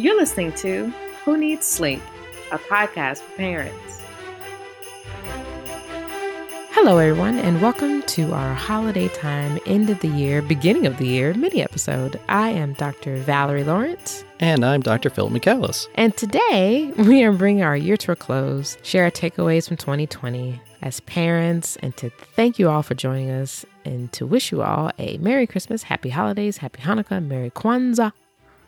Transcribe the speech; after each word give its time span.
You're 0.00 0.16
listening 0.16 0.54
to 0.54 0.86
Who 1.26 1.36
Needs 1.36 1.66
Sleep, 1.66 2.00
a 2.50 2.58
podcast 2.58 3.18
for 3.18 3.36
parents. 3.36 4.00
Hello, 6.70 6.96
everyone, 6.96 7.38
and 7.38 7.60
welcome 7.60 8.00
to 8.04 8.32
our 8.32 8.54
holiday 8.54 9.08
time, 9.08 9.58
end 9.66 9.90
of 9.90 10.00
the 10.00 10.08
year, 10.08 10.40
beginning 10.40 10.86
of 10.86 10.96
the 10.96 11.06
year 11.06 11.34
mini 11.34 11.62
episode. 11.62 12.18
I 12.30 12.48
am 12.48 12.72
Dr. 12.72 13.16
Valerie 13.16 13.62
Lawrence. 13.62 14.24
And 14.38 14.64
I'm 14.64 14.80
Dr. 14.80 15.10
Phil 15.10 15.28
McCallis. 15.28 15.86
And 15.96 16.16
today 16.16 16.94
we 16.96 17.22
are 17.22 17.32
bringing 17.32 17.62
our 17.62 17.76
year 17.76 17.98
to 17.98 18.12
a 18.12 18.16
close, 18.16 18.78
share 18.82 19.04
our 19.04 19.10
takeaways 19.10 19.68
from 19.68 19.76
2020 19.76 20.62
as 20.80 21.00
parents, 21.00 21.76
and 21.82 21.94
to 21.98 22.08
thank 22.08 22.58
you 22.58 22.70
all 22.70 22.82
for 22.82 22.94
joining 22.94 23.30
us 23.30 23.66
and 23.84 24.10
to 24.14 24.24
wish 24.24 24.50
you 24.50 24.62
all 24.62 24.92
a 24.98 25.18
Merry 25.18 25.46
Christmas, 25.46 25.82
Happy 25.82 26.08
Holidays, 26.08 26.56
Happy 26.56 26.80
Hanukkah, 26.80 27.22
Merry 27.22 27.50
Kwanzaa, 27.50 28.12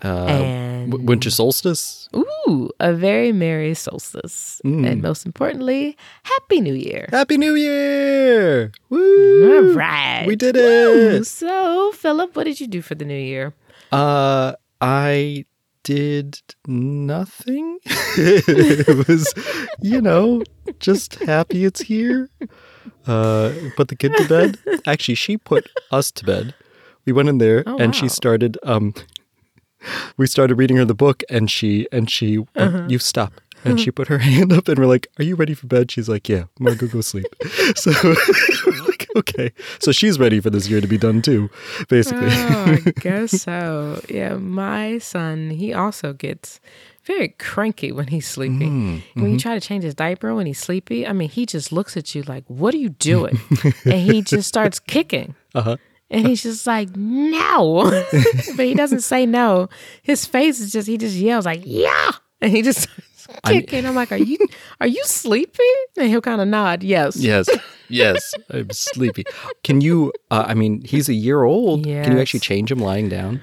Uh, 0.05 0.27
and 0.27 1.09
winter 1.09 1.31
solstice. 1.31 2.09
ooh, 2.17 2.71
a 2.81 2.93
very 2.93 3.31
Merry 3.33 3.75
solstice. 3.75 4.61
Mm. 4.65 4.87
And 4.87 5.03
most 5.03 5.25
importantly, 5.25 5.97
Happy 6.25 6.61
New 6.61 6.75
Year. 6.75 7.09
Happy 7.11 7.39
New 7.39 7.55
Year! 7.55 8.73
Woo! 8.91 9.69
All 9.69 9.75
right. 9.75 10.25
We 10.27 10.35
did 10.37 10.57
Woo. 10.57 11.09
it! 11.21 11.27
So, 11.27 11.93
Philip, 11.93 12.35
what 12.35 12.45
did 12.45 12.61
you 12.61 12.67
do 12.67 12.83
for 12.83 12.95
the 12.97 13.05
new 13.05 13.15
year? 13.15 13.55
Uh, 13.93 14.55
I 14.81 15.45
did 15.85 16.41
nothing. 16.67 17.79
it 17.87 19.09
was, 19.09 19.33
you 19.81 20.01
know, 20.01 20.43
just 20.81 21.15
happy 21.21 21.65
it's 21.65 21.81
here. 21.81 22.29
Uh, 23.07 23.53
put 23.77 23.89
the 23.89 23.97
kid 23.97 24.13
to 24.17 24.29
bed. 24.29 24.59
Actually, 24.87 25.15
she 25.17 25.37
put 25.37 25.69
us 25.91 26.11
to 26.13 26.25
bed. 26.25 26.55
We 27.05 27.13
went 27.13 27.29
in 27.29 27.39
there 27.39 27.65
Oh, 27.67 27.77
and 27.79 27.95
she 27.95 28.09
started. 28.09 28.59
Um, 28.63 28.95
we 30.17 30.27
started 30.27 30.57
reading 30.57 30.77
her 30.77 30.85
the 30.85 30.95
book, 30.95 31.23
and 31.31 31.51
she 31.51 31.87
and 31.93 32.11
she, 32.11 32.39
uh, 32.39 32.43
Uh-huh. 32.57 32.87
you 32.89 32.99
stop. 32.99 33.41
And 33.65 33.79
she 33.79 33.93
put 33.93 34.09
her 34.09 34.19
hand 34.31 34.53
up, 34.53 34.67
and 34.67 34.77
we're 34.77 34.87
like, 34.91 35.07
"Are 35.21 35.25
you 35.25 35.37
ready 35.37 35.55
for 35.55 35.69
bed?" 35.69 35.91
She's 35.93 36.09
like, 36.09 36.29
"Yeah, 36.29 36.45
I'm 36.59 36.67
gonna 36.67 36.75
go 36.77 36.89
go 36.89 37.01
sleep." 37.01 37.27
So 37.77 37.93
like, 38.89 39.07
okay, 39.17 39.53
so 39.79 39.93
she's 39.93 40.19
ready 40.19 40.41
for 40.41 40.51
this 40.51 40.69
year 40.69 40.81
to 40.81 40.89
be 40.89 40.99
done 40.99 41.23
too, 41.23 41.49
basically. 41.89 42.27
Oh, 42.27 42.77
I 42.87 42.93
guess 43.01 43.41
so. 43.43 44.01
Yeah, 44.09 44.35
my 44.35 44.99
son, 44.99 45.51
he 45.51 45.73
also 45.73 46.13
gets 46.13 46.59
very 47.05 47.29
cranky 47.39 47.93
when 47.93 48.09
he's 48.09 48.27
sleepy. 48.27 48.67
Mm, 48.67 49.03
When 49.15 49.31
you 49.33 49.39
try 49.39 49.55
to 49.55 49.61
change 49.61 49.85
his 49.85 49.95
diaper 49.95 50.35
when 50.35 50.47
he's 50.47 50.59
sleepy, 50.59 51.07
I 51.07 51.13
mean, 51.13 51.29
he 51.31 51.47
just 51.47 51.71
looks 51.71 51.97
at 51.97 52.17
you 52.17 52.23
like, 52.25 52.43
"What 52.49 52.75
are 52.75 52.79
you 52.83 52.91
doing?" 52.99 53.39
and 53.85 54.01
he 54.11 54.23
just 54.23 54.49
starts 54.49 54.81
kicking. 54.81 55.37
Uh-huh. 55.55 55.77
And 56.13 56.27
he's 56.27 56.43
just 56.43 56.67
like, 56.67 56.95
"No," 56.95 57.91
but 58.57 58.67
he 58.67 58.75
doesn't 58.75 59.01
say 59.01 59.25
no. 59.27 59.69
His 60.03 60.27
face 60.27 60.61
is 60.61 60.71
just 60.71 60.87
he 60.87 60.99
just 60.99 61.17
yells 61.17 61.47
like, 61.47 61.63
"Yeah," 61.65 62.11
and 62.41 62.53
he 62.53 62.61
just 62.63 62.87
starts 63.17 63.41
kicking. 63.47 63.87
I'm 63.87 63.95
like, 63.95 64.13
"Are 64.13 64.19
you 64.19 64.39
are 64.81 64.87
you 64.87 65.03
sleepy?" 65.05 65.63
And 65.97 66.09
he'll 66.09 66.21
kind 66.21 66.41
of 66.43 66.49
nod, 66.49 66.83
"Yes." 66.83 67.17
Yes, 67.17 67.49
yes, 67.89 68.35
I'm 68.51 68.71
sleepy. 68.71 69.25
Can 69.65 69.81
you? 69.81 70.13
Uh, 70.31 70.45
I 70.47 70.55
mean, 70.55 70.83
he's 70.85 71.09
a 71.09 71.15
year 71.15 71.45
old. 71.45 71.85
Can 71.85 72.13
you 72.13 72.21
actually 72.21 72.41
change 72.41 72.71
him 72.71 72.79
lying 72.79 73.09
down? 73.09 73.41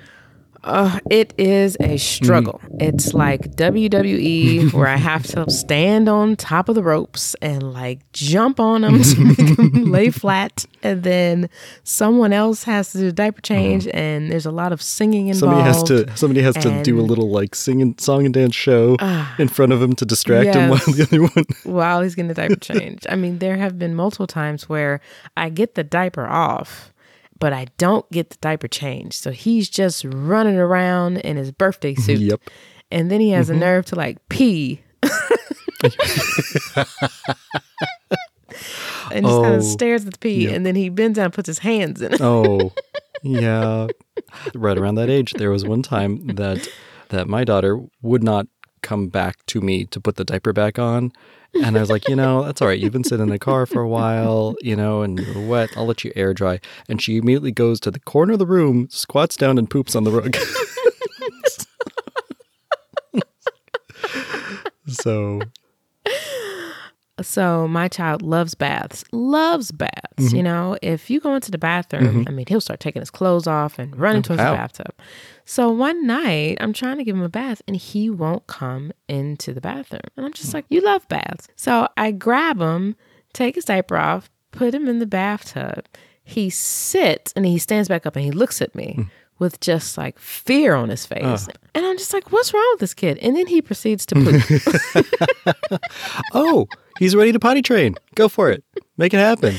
Uh, 0.64 1.00
it 1.10 1.34
is 1.38 1.78
a 1.80 1.98
struggle. 1.98 2.62
Mm. 2.66 2.82
It's 2.82 3.14
like 3.14 3.56
WWE 3.56 4.74
where 4.74 4.88
I 4.88 4.98
have 4.98 5.24
to 5.28 5.50
stand 5.50 6.10
on 6.10 6.36
top 6.36 6.70
of 6.70 6.76
the 6.76 6.84
ropes 6.84 7.36
and 7.42 7.74
like 7.74 8.00
jump 8.12 8.60
on 8.60 8.82
them 8.82 9.02
to 9.02 9.20
make 9.20 9.58
them 9.58 9.92
lay 9.92 10.10
flat, 10.10 10.66
and 10.84 11.04
then 11.04 11.50
someone 11.84 12.34
else 12.34 12.64
has 12.64 12.92
to 12.92 12.98
do 12.98 13.12
diaper 13.12 13.38
uh-huh. 13.38 13.56
change, 13.56 13.88
and 13.94 14.32
there's 14.32 14.46
a 14.46 14.52
lot 14.52 14.72
of 14.72 14.82
singing 14.82 15.28
involved. 15.28 15.40
Somebody 15.40 15.64
has 15.64 15.84
to. 15.84 16.18
Somebody 16.18 16.42
has 16.42 16.56
to 16.56 16.84
do 16.84 17.00
a 17.00 17.04
little 17.04 17.30
like 17.30 17.56
singing 17.56 17.96
song 17.98 18.26
and 18.26 18.34
dance 18.34 18.56
show 18.56 18.98
ah. 19.00 19.36
in 19.40 19.48
front 19.48 19.72
of 19.72 19.82
him 19.82 19.94
to 19.94 20.06
distract 20.06 20.56
him 20.56 20.70
while 20.70 20.80
the 20.80 21.04
other 21.04 21.22
one. 21.22 21.46
while 21.64 22.02
he's 22.02 22.16
getting 22.16 22.28
the 22.28 22.34
diaper 22.34 22.56
change. 22.56 23.06
I 23.10 23.16
mean, 23.16 23.40
there 23.40 23.58
have 23.58 23.80
been 23.80 23.96
multiple 23.96 24.28
times 24.28 24.68
where 24.68 25.02
I 25.38 25.50
get 25.50 25.76
the 25.76 25.84
diaper 25.84 26.28
off, 26.28 26.94
but 27.40 27.54
I 27.54 27.68
don't 27.78 28.10
get 28.12 28.30
the 28.30 28.38
diaper 28.42 28.68
changed. 28.68 29.16
So 29.16 29.32
he's 29.32 29.70
just 29.70 30.06
running 30.06 30.58
around 30.58 31.18
in 31.18 31.38
his 31.38 31.52
birthday 31.52 31.94
mm-hmm. 31.94 32.02
suit. 32.02 32.20
Yep. 32.20 32.42
And 32.92 33.10
then 33.10 33.22
he 33.22 33.30
has 33.32 33.50
a 33.50 33.54
mm-hmm. 33.54 33.62
nerve 33.62 33.86
to 33.88 33.96
like 33.96 34.18
pee. 34.30 34.82
and 35.04 35.12
just 35.92 36.74
kind 39.12 39.26
Oh, 39.26 39.56
of 39.56 39.64
stares 39.64 40.06
at 40.06 40.14
the 40.14 40.20
pee. 40.20 40.46
yep. 40.46 40.56
And 40.56 40.66
then 40.66 40.76
he 40.76 40.90
bends 40.90 41.18
down 41.18 41.26
and 41.26 41.34
puts 41.34 41.48
his 41.48 41.60
hands 41.60 42.02
in 42.02 42.14
it. 42.14 42.22
Oh, 42.22 42.74
yeah. 43.24 43.88
Right 44.54 44.78
around 44.78 44.96
that 44.96 45.10
age, 45.10 45.34
there 45.34 45.52
was 45.52 45.66
one 45.66 45.82
time 45.82 46.28
that 46.36 46.68
that 47.10 47.28
my 47.28 47.44
daughter 47.44 47.80
would 48.04 48.24
not 48.24 48.48
come 48.82 49.08
back 49.08 49.44
to 49.48 49.62
me 49.62 49.86
to 49.86 50.00
put 50.00 50.16
the 50.16 50.24
diaper 50.24 50.54
back 50.54 50.78
on. 50.78 51.12
And 51.56 51.78
I 51.78 51.80
was 51.80 51.90
like, 51.90 52.08
you 52.08 52.16
know, 52.16 52.44
that's 52.44 52.62
all 52.62 52.68
right. 52.68 52.80
You've 52.80 52.94
been 52.94 53.04
sitting 53.04 53.24
in 53.24 53.30
the 53.30 53.40
car 53.40 53.66
for 53.66 53.82
a 53.82 53.88
while, 53.88 54.56
you 54.62 54.76
know, 54.76 55.02
and 55.02 55.20
you're 55.20 55.48
wet. 55.48 55.72
I'll 55.76 55.86
let 55.86 56.04
you 56.04 56.12
air 56.16 56.34
dry. 56.34 56.60
And 56.88 57.02
she 57.02 57.18
immediately 57.18 57.52
goes 57.52 57.80
to 57.82 57.92
the 57.92 58.00
corner 58.00 58.34
of 58.34 58.40
the 58.40 58.46
room, 58.46 58.88
squats 58.90 59.36
down, 59.36 59.58
and 59.58 59.70
poops 59.70 59.96
on 59.96 60.04
the 60.04 60.12
rug. 60.12 60.38
so, 64.88 65.42
So 67.22 67.68
my 67.68 67.88
child 67.88 68.22
loves 68.22 68.56
baths, 68.56 69.04
loves 69.12 69.72
baths. 69.72 69.94
Mm-hmm. 70.18 70.36
You 70.36 70.44
know, 70.44 70.78
if 70.82 71.10
you 71.10 71.20
go 71.20 71.36
into 71.36 71.52
the 71.52 71.58
bathroom, 71.58 72.26
I 72.28 72.32
mean, 72.32 72.46
he'll 72.48 72.62
start 72.62 72.80
taking 72.80 73.02
his 73.02 73.10
clothes 73.10 73.48
off 73.48 73.80
and 73.80 73.96
running 73.98 74.22
towards 74.22 74.40
wow. 74.40 74.52
the 74.52 74.58
bathtub. 74.58 74.94
So 75.46 75.72
one 75.72 76.06
night, 76.06 76.58
I'm 76.60 76.74
trying 76.74 76.98
to 76.98 77.04
give 77.04 77.16
him 77.16 77.24
a 77.24 77.30
bath, 77.30 77.62
and 77.68 77.76
he 77.76 78.10
won't 78.10 78.46
come 78.48 78.92
into 79.08 79.54
the 79.54 79.62
bathroom. 79.62 80.02
And 80.16 80.26
I'm 80.26 80.34
just 80.34 80.54
like, 80.54 80.66
"You 80.70 80.82
love 80.82 81.08
baths." 81.08 81.48
So 81.56 81.88
I 81.98 82.12
grab 82.12 82.60
him, 82.60 82.96
take 83.34 83.56
his 83.56 83.66
diaper 83.66 83.98
off, 83.98 84.30
put 84.52 84.74
him 84.74 84.88
in 84.88 85.00
the 85.00 85.08
bathtub. 85.08 85.86
He 86.24 86.50
sits 86.50 87.34
and 87.36 87.46
he 87.46 87.58
stands 87.58 87.90
back 87.90 88.06
up 88.06 88.16
and 88.16 88.24
he 88.24 88.32
looks 88.32 88.62
at 88.62 88.76
me. 88.76 89.08
With 89.40 89.62
just 89.62 89.98
like 89.98 90.20
fear 90.20 90.76
on 90.76 90.90
his 90.90 91.06
face. 91.06 91.48
And 91.74 91.86
I'm 91.86 91.98
just 91.98 92.12
like, 92.12 92.30
what's 92.34 92.54
wrong 92.54 92.68
with 92.74 92.82
this 92.82 92.94
kid? 92.94 93.18
And 93.20 93.38
then 93.38 93.48
he 93.48 93.62
proceeds 93.62 94.06
to 94.08 94.16
poop. 94.16 95.82
oh, 96.34 96.68
he's 97.00 97.16
ready 97.16 97.32
to 97.32 97.40
potty 97.40 97.62
train. 97.64 97.96
Go 98.16 98.30
for 98.30 98.52
it. 98.52 98.64
Make 98.98 99.14
it 99.16 99.18
happen. 99.18 99.56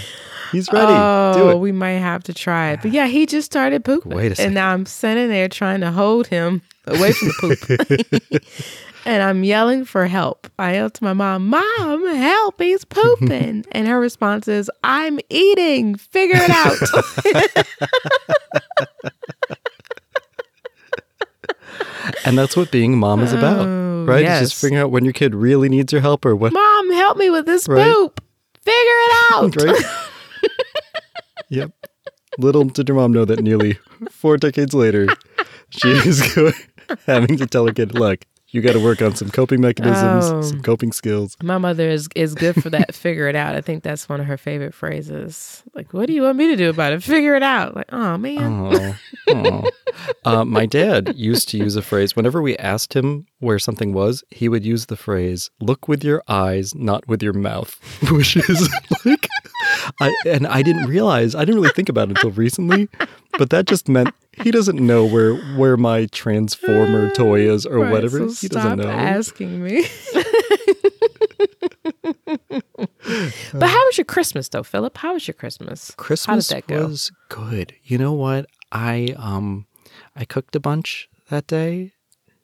He's 0.52 0.70
ready. 0.72 0.86
Do 0.86 0.92
Oh, 0.92 1.50
it. 1.50 1.58
we 1.58 1.72
might 1.72 1.92
have 1.92 2.22
to 2.24 2.34
try 2.34 2.70
it. 2.72 2.80
But 2.82 2.90
yeah, 2.92 3.06
he 3.06 3.24
just 3.26 3.46
started 3.46 3.84
pooping. 3.84 4.12
Wait 4.12 4.32
a 4.32 4.34
second. 4.36 4.46
And 4.48 4.54
now 4.54 4.72
I'm 4.72 4.84
sitting 4.86 5.28
there 5.28 5.48
trying 5.48 5.80
to 5.80 5.90
hold 5.92 6.26
him 6.26 6.62
away 6.86 7.12
from 7.12 7.28
the 7.28 8.26
poop. 8.30 8.42
and 9.06 9.22
I'm 9.22 9.44
yelling 9.44 9.84
for 9.84 10.06
help. 10.06 10.48
I 10.58 10.74
yell 10.74 10.90
to 10.90 11.04
my 11.04 11.12
mom, 11.12 11.46
Mom, 11.48 12.06
help, 12.16 12.60
he's 12.60 12.84
pooping. 12.84 13.64
and 13.72 13.86
her 13.88 14.00
response 14.00 14.48
is, 14.48 14.68
I'm 14.82 15.20
eating. 15.30 15.94
Figure 15.94 16.40
it 16.40 16.50
out. 16.50 17.66
And 22.24 22.36
that's 22.36 22.56
what 22.56 22.70
being 22.70 22.98
mom 22.98 23.20
is 23.20 23.32
about, 23.32 23.66
oh, 23.66 23.79
Right? 24.10 24.21
It's 24.22 24.28
yes. 24.28 24.41
just 24.50 24.60
figuring 24.60 24.82
out 24.82 24.91
when 24.91 25.04
your 25.04 25.12
kid 25.12 25.34
really 25.34 25.69
needs 25.69 25.93
your 25.93 26.03
help 26.03 26.25
or 26.25 26.34
what. 26.37 26.53
Mom, 26.53 26.93
help 26.93 27.16
me 27.16 27.31
with 27.31 27.47
this 27.47 27.69
Right. 27.69 27.93
poop. 27.93 28.22
Figure 28.62 28.76
it 28.76 29.32
out. 29.32 29.56
right? 29.65 29.84
yep. 31.48 31.72
Little 32.38 32.65
did 32.65 32.88
your 32.88 32.97
mom 32.97 33.12
know 33.12 33.25
that 33.25 33.41
nearly 33.41 33.78
four 34.10 34.37
decades 34.37 34.75
later, 34.75 35.09
she 35.70 35.88
is 36.06 36.34
going, 36.34 36.53
having 37.06 37.37
to 37.38 37.47
tell 37.47 37.66
her 37.66 37.72
kid, 37.72 37.94
look, 37.94 38.25
you 38.53 38.61
got 38.61 38.72
to 38.72 38.81
work 38.81 39.00
on 39.03 39.15
some 39.15 39.31
coping 39.31 39.61
mechanisms, 39.61 40.25
Oh. 40.31 40.43
some 40.43 40.61
coping 40.62 40.93
skills. 40.93 41.37
My 41.43 41.59
mother 41.59 41.88
is 41.88 42.09
is 42.15 42.34
good 42.34 42.61
for 42.62 42.71
that. 42.71 42.94
Figure 42.94 43.28
it 43.28 43.37
out. 43.37 43.55
I 43.55 43.61
think 43.61 43.83
that's 43.83 44.09
one 44.09 44.21
of 44.21 44.27
her 44.27 44.37
favorite 44.37 44.75
phrases. 44.75 45.62
Like, 45.75 45.93
what 45.93 46.06
do 46.06 46.12
you 46.12 46.23
want 46.23 46.37
me 46.37 46.49
to 46.49 46.56
do 46.56 46.69
about 46.70 46.93
it? 46.93 47.02
Figure 47.02 47.35
it 47.37 47.43
out. 47.43 47.75
Like, 47.76 47.93
oh 47.93 48.17
man. 48.19 48.43
Oh, 48.73 48.97
oh. 49.29 49.70
Uh, 50.25 50.44
my 50.44 50.67
dad 50.67 51.14
used 51.17 51.49
to 51.50 51.58
use 51.58 51.76
a 51.76 51.82
phrase 51.82 52.14
whenever 52.17 52.41
we 52.43 52.56
asked 52.58 52.94
him 52.94 53.26
where 53.41 53.58
something 53.58 53.93
was, 53.93 54.23
he 54.31 54.49
would 54.49 54.64
use 54.64 54.87
the 54.87 54.96
phrase, 54.96 55.50
look 55.61 55.88
with 55.88 56.03
your 56.05 56.23
eyes, 56.29 56.75
not 56.75 57.06
with 57.08 57.23
your 57.23 57.32
mouth, 57.32 57.79
which 58.11 58.37
is 58.37 58.69
like, 59.05 59.29
I, 60.00 60.14
and 60.26 60.46
I 60.46 60.62
didn't 60.62 60.87
realize, 60.87 61.35
I 61.35 61.41
didn't 61.44 61.56
really 61.61 61.73
think 61.75 61.88
about 61.88 62.08
it 62.11 62.17
until 62.17 62.31
recently, 62.31 62.88
but 63.38 63.50
that 63.50 63.67
just 63.67 63.88
meant 63.88 64.14
he 64.43 64.50
doesn't 64.50 64.79
know 64.85 65.05
where, 65.05 65.35
where 65.56 65.77
my 65.77 66.06
transformer 66.06 67.11
toy 67.15 67.41
is 67.50 67.67
or 67.67 67.79
Right, 67.81 67.93
whatever. 67.93 68.29
so 68.31 68.41
he 68.41 68.49
doesn't 68.49 68.79
know. 68.79 68.88
asking 68.91 69.62
me. 69.62 69.85
but 73.53 73.69
how 73.69 73.85
was 73.87 73.99
your 73.99 74.05
Christmas 74.05 74.49
though, 74.49 74.62
Philip? 74.62 74.97
How 74.97 75.15
was 75.15 75.27
your 75.27 75.35
Christmas? 75.35 75.91
Christmas 75.97 76.49
that 76.49 76.67
go? 76.67 76.87
was 76.87 77.11
good. 77.29 77.75
You 77.85 77.99
know 77.99 78.12
what? 78.12 78.47
I 78.73 79.15
um 79.17 79.67
I 80.17 80.25
cooked 80.25 80.55
a 80.56 80.61
bunch 80.61 81.09
that 81.29 81.47
day 81.47 81.93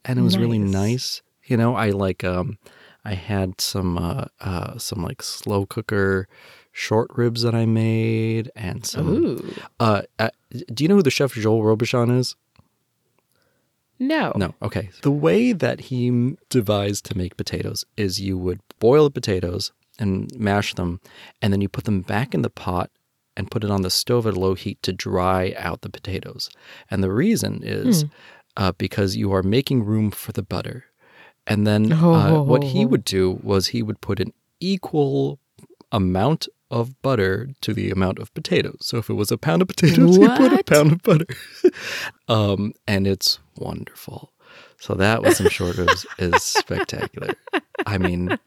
and 0.05 0.19
it 0.19 0.23
was 0.23 0.39
really 0.39 0.59
Nice. 0.59 0.73
nice. 0.73 1.23
You 1.45 1.57
know, 1.57 1.75
I 1.77 1.91
like 1.91 2.25
um 2.25 2.59
I 3.05 3.15
had 3.15 3.61
some 3.61 3.99
uh 3.99 4.25
uh 4.41 4.79
some 4.79 5.03
like 5.03 5.23
slow 5.23 5.67
cooker 5.67 6.29
short 6.77 7.11
ribs 7.15 7.41
that 7.41 7.55
I 7.55 7.65
made 7.65 8.51
and 8.55 8.85
some 8.85 9.09
Ooh. 9.09 9.55
uh, 9.81 10.03
uh 10.19 10.29
do 10.75 10.85
you 10.85 10.89
know 10.89 10.97
who 10.97 11.03
the 11.03 11.11
chef 11.11 11.33
Joel 11.33 11.63
Robuchon 11.63 12.17
is? 12.17 12.37
No. 13.99 14.33
No. 14.37 14.55
Okay. 14.61 14.91
The 15.01 15.11
way 15.11 15.53
that 15.53 15.81
he 15.81 16.37
devised 16.51 17.07
to 17.07 17.17
make 17.17 17.39
potatoes 17.39 17.87
is 17.97 18.21
you 18.21 18.37
would 18.37 18.61
boil 18.79 19.05
the 19.05 19.11
potatoes 19.11 19.73
and 19.99 20.31
mash 20.37 20.75
them, 20.75 21.01
and 21.41 21.51
then 21.51 21.63
you 21.63 21.69
put 21.71 21.85
them 21.85 22.03
back 22.03 22.35
in 22.35 22.43
the 22.43 22.51
pot 22.51 22.91
and 23.39 23.51
put 23.51 23.65
it 23.65 23.71
on 23.71 23.81
the 23.81 23.91
stove 23.91 24.27
at 24.27 24.35
a 24.35 24.41
low 24.41 24.55
heat 24.55 24.83
to 24.83 24.93
dry 24.93 25.55
out 25.57 25.81
the 25.81 25.89
potatoes. 25.89 26.51
And 26.91 27.03
the 27.03 27.11
reason 27.11 27.61
is 27.63 28.05
uh, 28.59 28.73
because 28.77 29.17
you 29.17 29.33
are 29.33 29.43
making 29.43 29.85
room 29.85 30.11
for 30.11 30.33
the 30.33 30.43
butter. 30.43 30.85
And 31.47 31.67
then 31.67 31.91
uh, 31.95 32.43
what 32.43 32.65
he 32.65 32.85
would 32.85 33.05
do 33.05 33.41
was 33.43 33.69
he 33.69 33.83
would 33.83 34.03
put 34.03 34.21
an 34.21 34.35
equal 34.61 35.39
amount 35.91 36.49
of 36.71 37.01
butter 37.03 37.49
to 37.61 37.73
the 37.73 37.91
amount 37.91 38.19
of 38.19 38.33
potatoes. 38.35 38.79
So 38.81 38.99
if 38.99 39.09
it 39.09 39.15
was 39.15 39.31
a 39.31 39.39
pound 39.39 39.63
of 39.63 39.69
potatoes, 39.69 40.17
he 40.19 40.29
put 40.29 40.53
a 40.53 40.65
pound 40.65 40.93
of 40.93 41.03
butter. 41.03 41.27
um, 42.29 42.73
and 42.87 43.07
it's 43.07 43.39
wonderful. 43.57 44.33
So 44.79 44.95
that 44.95 45.23
was 45.23 45.39
some 45.39 45.49
short 45.49 45.77
ribs 45.79 46.07
is 46.19 46.43
spectacular. 46.43 47.35
I 47.87 47.99
mean, 47.99 48.39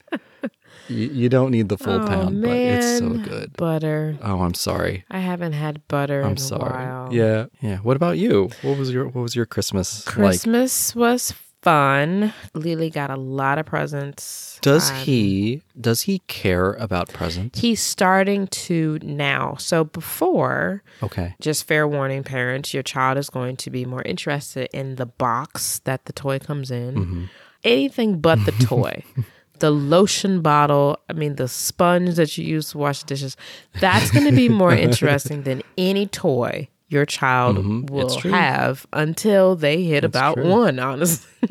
you, 0.88 1.07
you 1.07 1.30
don't 1.30 1.51
need 1.51 1.69
the 1.69 1.77
full 1.77 2.01
oh, 2.01 2.07
pound, 2.07 2.42
man. 2.42 2.50
but 2.50 2.57
it's 2.57 3.00
so 3.00 3.10
good. 3.10 3.54
Butter. 3.54 4.18
Oh, 4.21 4.42
I'm 4.42 4.54
sorry. 4.54 5.06
I 5.10 5.19
haven't 5.19 5.54
had 5.54 5.88
butter 5.88 6.21
I'm 6.21 6.31
in 6.31 6.38
a 6.38 6.39
sorry. 6.39 7.16
Yeah, 7.16 7.48
yeah. 7.62 7.77
What 7.77 7.95
about 7.95 8.18
you? 8.18 8.50
What 8.62 8.77
was 8.77 8.92
your 8.92 9.06
What 9.06 9.21
was 9.21 9.36
your 9.36 9.45
Christmas 9.45 10.06
like? 10.06 10.16
Christmas 10.16 10.95
was 10.95 11.33
fun. 11.62 12.34
Lily 12.54 12.90
got 12.90 13.10
a 13.10 13.16
lot 13.18 13.58
of 13.58 13.66
presents. 13.66 14.60
Does 14.62 14.90
Um, 14.90 14.96
he 14.98 15.62
Does 15.80 16.04
he 16.04 16.20
care 16.28 16.74
about 16.74 17.10
presents? 17.10 17.60
He's 17.60 17.82
starting 17.82 18.48
to 18.48 19.00
now. 19.02 19.56
So 19.60 19.84
before, 19.86 20.84
Okay. 21.04 21.36
just 21.42 21.68
fair 21.68 21.88
warning, 21.88 22.24
parents, 22.24 22.74
your 22.74 22.84
child 22.84 23.18
is 23.18 23.30
going 23.30 23.58
to 23.58 23.70
be 23.70 23.86
more 23.86 24.02
interested 24.04 24.70
in 24.74 24.96
the 24.96 25.06
box 25.06 25.80
that 25.86 26.06
the 26.06 26.14
toy 26.14 26.40
comes 26.40 26.72
in. 26.72 26.96
Mm-hmm. 26.96 27.24
Anything 27.64 28.20
but 28.20 28.44
the 28.46 28.52
toy. 28.54 29.04
The 29.60 29.72
lotion 29.72 30.42
bottle, 30.42 30.98
I 31.10 31.12
mean, 31.14 31.36
the 31.36 31.50
sponge 31.50 32.16
that 32.16 32.38
you 32.38 32.46
use 32.46 32.70
to 32.72 32.78
wash 32.78 33.04
dishes, 33.04 33.36
that's 33.82 34.10
going 34.10 34.24
to 34.26 34.32
be 34.32 34.48
more 34.48 34.72
interesting 34.88 35.44
than 35.44 35.62
any 35.78 36.08
toy 36.08 36.70
your 36.90 37.06
child 37.06 37.58
Mhm. 37.58 37.90
will 37.90 38.20
have 38.32 38.86
until 38.94 39.56
they 39.56 39.84
hit 39.84 40.02
That's 40.02 40.12
about 40.16 40.34
true. 40.36 40.50
one, 40.50 40.80
honestly. 40.80 41.28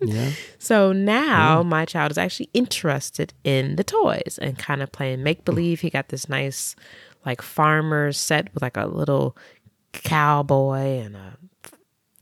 Yeah. 0.00 0.30
So 0.58 0.92
now 0.92 1.62
my 1.62 1.84
child 1.84 2.10
is 2.12 2.18
actually 2.18 2.50
interested 2.54 3.32
in 3.44 3.76
the 3.76 3.82
toys 3.82 4.38
and 4.40 4.56
kind 4.58 4.82
of 4.82 4.92
playing 4.92 5.22
make 5.22 5.44
believe. 5.44 5.80
He 5.80 5.90
got 5.90 6.08
this 6.10 6.28
nice 6.28 6.76
like 7.24 7.42
farmer 7.42 8.12
set 8.12 8.52
with 8.54 8.62
like 8.62 8.76
a 8.76 8.86
little 8.86 9.36
cowboy 9.92 11.00
and 11.00 11.16
a 11.16 11.36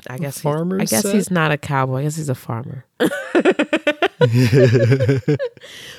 I 0.08 0.18
guess 0.18 0.36
he's, 0.36 0.42
farmer 0.42 0.80
I 0.80 0.84
guess 0.84 1.02
set? 1.02 1.14
he's 1.14 1.30
not 1.30 1.50
a 1.50 1.58
cowboy. 1.58 2.00
I 2.00 2.02
guess 2.02 2.16
he's 2.16 2.28
a 2.28 2.34
farmer. 2.34 2.84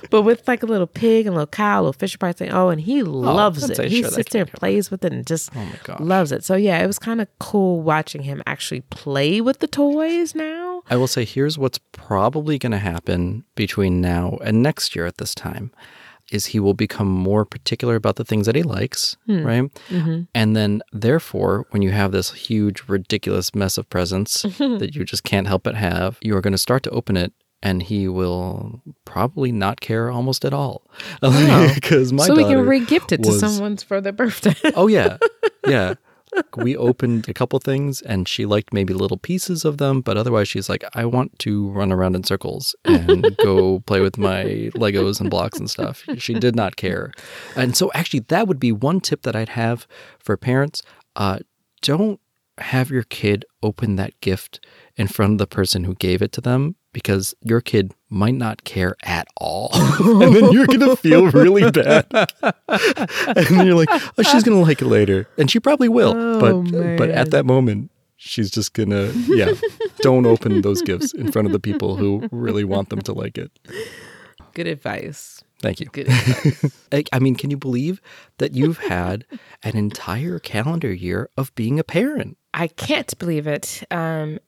but 0.09 0.21
with 0.23 0.47
like 0.47 0.63
a 0.63 0.65
little 0.65 0.87
pig 0.87 1.25
and 1.25 1.33
a 1.33 1.37
little 1.39 1.47
cow, 1.47 1.79
a 1.79 1.81
little 1.81 1.93
Fisher 1.93 2.17
Price 2.17 2.35
thing. 2.35 2.51
Oh, 2.51 2.69
and 2.69 2.79
he 2.81 3.03
oh, 3.03 3.05
loves 3.05 3.63
I'd 3.63 3.79
it. 3.79 3.91
He 3.91 4.01
sure, 4.01 4.11
sits 4.11 4.31
there 4.31 4.43
and 4.43 4.51
plays 4.51 4.89
with 4.89 5.03
it 5.03 5.13
and 5.13 5.25
just 5.25 5.51
Oh 5.55 5.97
loves 5.99 6.31
it. 6.31 6.43
So 6.43 6.55
yeah, 6.55 6.81
it 6.81 6.87
was 6.87 6.99
kind 6.99 7.21
of 7.21 7.27
cool 7.39 7.81
watching 7.81 8.23
him 8.23 8.41
actually 8.45 8.81
play 8.81 9.41
with 9.41 9.59
the 9.59 9.67
toys 9.67 10.33
now. 10.33 10.83
I 10.89 10.95
will 10.97 11.07
say 11.07 11.25
here's 11.25 11.57
what's 11.57 11.79
probably 11.91 12.57
going 12.57 12.71
to 12.71 12.79
happen 12.79 13.43
between 13.55 14.01
now 14.01 14.37
and 14.43 14.61
next 14.63 14.95
year 14.95 15.05
at 15.05 15.17
this 15.17 15.35
time 15.35 15.71
is 16.31 16.48
he 16.48 16.60
will 16.60 16.74
become 16.74 17.07
more 17.07 17.45
particular 17.45 17.95
about 17.95 18.16
the 18.16 18.25
things 18.25 18.45
that 18.45 18.56
he 18.56 18.63
likes, 18.63 19.18
hmm. 19.25 19.45
right? 19.45 19.74
Mm-hmm. 19.89 20.22
And 20.33 20.56
then 20.56 20.81
therefore, 20.92 21.66
when 21.69 21.81
you 21.81 21.92
have 21.92 22.12
this 22.12 22.31
huge 22.33 22.83
ridiculous 22.88 23.54
mess 23.54 23.77
of 23.77 23.89
presents 23.89 24.42
that 24.57 24.95
you 24.95 25.06
just 25.06 25.24
can't 25.24 25.48
help 25.48 25.63
but 25.63 25.75
have, 25.75 26.18
you 26.22 26.36
are 26.36 26.42
going 26.42 26.54
to 26.54 26.57
start 26.57 26.83
to 26.83 26.89
open 26.92 27.18
it 27.18 27.33
and 27.63 27.81
he 27.81 28.07
will 28.07 28.81
probably 29.06 29.51
not 29.51 29.81
care 29.81 30.12
almost 30.12 30.45
at 30.45 30.54
all. 30.54 30.83
Because 31.22 32.13
my 32.13 32.25
so 32.25 32.36
we 32.36 32.44
can 32.44 32.66
re-gift 32.66 33.12
it 33.12 33.24
to 33.24 33.31
someone's 33.31 33.83
for 33.83 34.01
their 34.01 34.13
birthday. 34.13 34.56
Oh 34.75 34.88
yeah, 34.88 35.18
yeah. 35.68 35.95
We 36.55 36.75
opened 36.75 37.27
a 37.27 37.33
couple 37.33 37.59
things, 37.59 38.01
and 38.01 38.27
she 38.27 38.45
liked 38.45 38.73
maybe 38.73 38.93
little 38.93 39.17
pieces 39.17 39.65
of 39.65 39.77
them, 39.77 40.01
but 40.01 40.17
otherwise, 40.17 40.47
she's 40.47 40.69
like, 40.69 40.83
"I 40.93 41.05
want 41.05 41.37
to 41.39 41.69
run 41.69 41.91
around 41.91 42.15
in 42.15 42.23
circles 42.23 42.75
and 42.85 43.35
go 43.43 43.79
play 43.81 44.01
with 44.01 44.17
my 44.17 44.71
Legos 44.75 45.19
and 45.19 45.29
blocks 45.29 45.59
and 45.59 45.69
stuff." 45.69 46.03
She 46.17 46.33
did 46.33 46.55
not 46.55 46.75
care, 46.75 47.11
and 47.55 47.75
so 47.75 47.91
actually, 47.93 48.21
that 48.27 48.47
would 48.47 48.59
be 48.59 48.71
one 48.71 49.01
tip 49.01 49.23
that 49.23 49.35
I'd 49.35 49.49
have 49.49 49.87
for 50.19 50.37
parents: 50.37 50.81
uh, 51.15 51.39
don't 51.81 52.19
have 52.57 52.89
your 52.89 53.03
kid 53.03 53.45
open 53.61 53.95
that 53.97 54.19
gift 54.21 54.65
in 54.95 55.07
front 55.07 55.33
of 55.33 55.38
the 55.39 55.47
person 55.47 55.83
who 55.83 55.95
gave 55.95 56.21
it 56.21 56.31
to 56.31 56.41
them 56.41 56.75
because 56.93 57.35
your 57.41 57.59
kid 57.59 57.93
might 58.15 58.33
not 58.33 58.63
care 58.63 58.95
at 59.03 59.27
all. 59.38 59.69
and 60.00 60.35
then 60.35 60.51
you're 60.51 60.65
going 60.65 60.79
to 60.79 60.95
feel 60.95 61.29
really 61.31 61.69
bad. 61.69 62.06
and 62.67 63.45
then 63.47 63.67
you're 63.67 63.75
like, 63.75 63.89
oh, 63.91 64.23
she's 64.23 64.44
going 64.44 64.57
to 64.57 64.65
like 64.65 64.81
it 64.81 64.88
later. 64.88 65.27
And 65.38 65.51
she 65.51 65.59
probably 65.59 65.89
will. 65.89 66.13
Oh, 66.15 66.39
but 66.39 66.97
but 66.97 67.09
at 67.09 67.31
that 67.31 67.45
moment, 67.45 67.91
she's 68.15 68.50
just 68.50 68.73
going 68.73 68.89
to, 68.89 69.12
yeah, 69.27 69.53
don't 70.00 70.25
open 70.25 70.62
those 70.62 70.81
gifts 70.81 71.13
in 71.13 71.31
front 71.31 71.45
of 71.45 71.51
the 71.51 71.59
people 71.59 71.97
who 71.97 72.27
really 72.31 72.63
want 72.63 72.89
them 72.89 73.01
to 73.01 73.13
like 73.13 73.38
it. 73.38 73.51
Good 74.53 74.67
advice. 74.67 75.44
Thank 75.62 75.81
you. 75.81 75.88
Good 75.88 76.07
advice. 76.07 76.71
I 76.91 77.03
I 77.12 77.19
mean, 77.19 77.35
can 77.35 77.51
you 77.51 77.57
believe 77.57 78.01
that 78.38 78.53
you've 78.53 78.77
had 78.77 79.25
an 79.63 79.75
entire 79.75 80.39
calendar 80.39 80.94
year 80.94 81.29
of 81.35 81.53
being 81.56 81.79
a 81.79 81.83
parent? 81.83 82.38
I 82.53 82.67
can't 82.67 83.17
believe 83.19 83.47
it. 83.47 83.83
Um, 83.91 84.39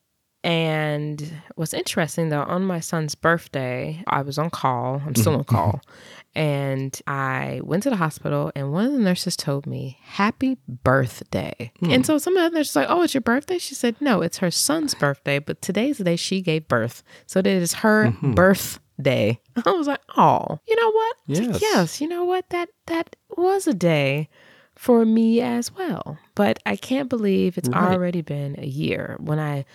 and 0.44 1.42
what's 1.56 1.74
interesting 1.74 2.30
though, 2.30 2.44
on 2.44 2.64
my 2.64 2.80
son's 2.80 3.16
birthday, 3.16 4.04
I 4.08 4.22
was 4.22 4.38
on 4.38 4.50
call. 4.50 5.02
I'm 5.06 5.16
still 5.16 5.36
on 5.36 5.44
call. 5.44 5.82
And 6.36 7.02
I 7.08 7.62
went 7.64 7.82
to 7.84 7.90
the 7.90 7.96
hospital, 7.96 8.52
and 8.56 8.72
one 8.72 8.86
of 8.86 8.92
the 8.92 9.00
nurses 9.00 9.36
told 9.36 9.66
me, 9.66 9.98
Happy 10.04 10.60
birthday. 10.68 11.72
Hmm. 11.80 11.90
And 11.90 12.06
so 12.06 12.20
some 12.20 12.38
of 12.38 12.52
the 12.52 12.60
nurses 12.60 12.76
like, 12.76 12.86
Oh, 12.92 13.02
it's 13.02 13.16
your 13.16 13.22
birthday? 13.22 13.58
She 13.58 13.74
said, 13.74 13.96
No, 14.00 14.22
it's 14.22 14.38
her 14.38 14.52
son's 14.52 14.94
birthday, 14.94 15.40
but 15.40 15.64
today's 15.64 15.98
the 15.98 16.04
day 16.04 16.16
she 16.16 16.42
gave 16.42 16.68
birth. 16.68 17.02
So 17.26 17.40
it 17.40 17.48
is 17.48 17.74
her 17.76 18.10
mm-hmm. 18.10 18.34
birthday. 18.34 19.40
I 19.66 19.72
was 19.72 19.88
like, 19.88 20.02
Oh, 20.16 20.60
you 20.68 20.76
know 20.76 20.92
what? 20.92 21.16
Like, 21.28 21.44
Yes. 21.54 21.62
yes, 21.62 22.02
you 22.02 22.08
know 22.08 22.24
what? 22.24 22.48
That 22.52 22.70
that 22.86 23.16
was 23.36 23.66
a 23.66 23.74
day 23.74 24.30
for 24.76 25.06
me 25.06 25.42
as 25.42 25.74
well. 25.74 26.20
But 26.36 26.60
I 26.68 26.76
can't 26.76 27.10
believe 27.10 27.58
it's 27.58 27.70
Right. 27.70 27.94
already 27.94 28.22
been 28.22 28.60
a 28.60 28.68
year 28.68 29.18
when 29.20 29.40
I 29.40 29.66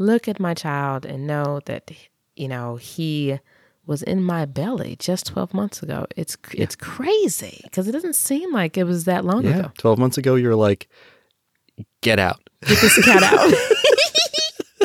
look 0.00 0.26
at 0.26 0.40
my 0.40 0.54
child 0.54 1.04
and 1.04 1.26
know 1.26 1.60
that 1.66 1.90
you 2.34 2.48
know 2.48 2.76
he 2.76 3.38
was 3.86 4.02
in 4.02 4.22
my 4.22 4.44
belly 4.46 4.96
just 4.98 5.26
12 5.26 5.52
months 5.54 5.82
ago. 5.82 6.06
It's 6.16 6.36
it's 6.54 6.74
crazy 6.76 7.60
because 7.64 7.86
it 7.88 7.92
doesn't 7.92 8.14
seem 8.16 8.52
like 8.52 8.76
it 8.78 8.84
was 8.84 9.04
that 9.04 9.24
long 9.24 9.44
Yeah. 9.44 9.58
ago. 9.58 9.72
12 9.78 9.98
months 9.98 10.16
ago, 10.18 10.34
you're 10.36 10.54
like, 10.56 10.88
get 12.02 12.18
out. 12.18 12.40
Get 12.66 12.80
this 12.80 13.04
cat 13.04 13.22
out. 13.22 13.52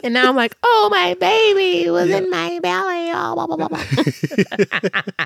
and 0.05 0.13
now 0.13 0.29
I'm 0.29 0.35
like, 0.37 0.55
oh, 0.63 0.87
my 0.91 1.13
baby 1.15 1.89
was 1.89 2.09
in 2.09 2.29
my 2.29 2.59
belly. 2.61 3.11
Oh, 3.13 3.33
blah, 3.35 3.47
blah, 3.47 3.57
blah, 3.57 3.67
blah. 3.67 5.01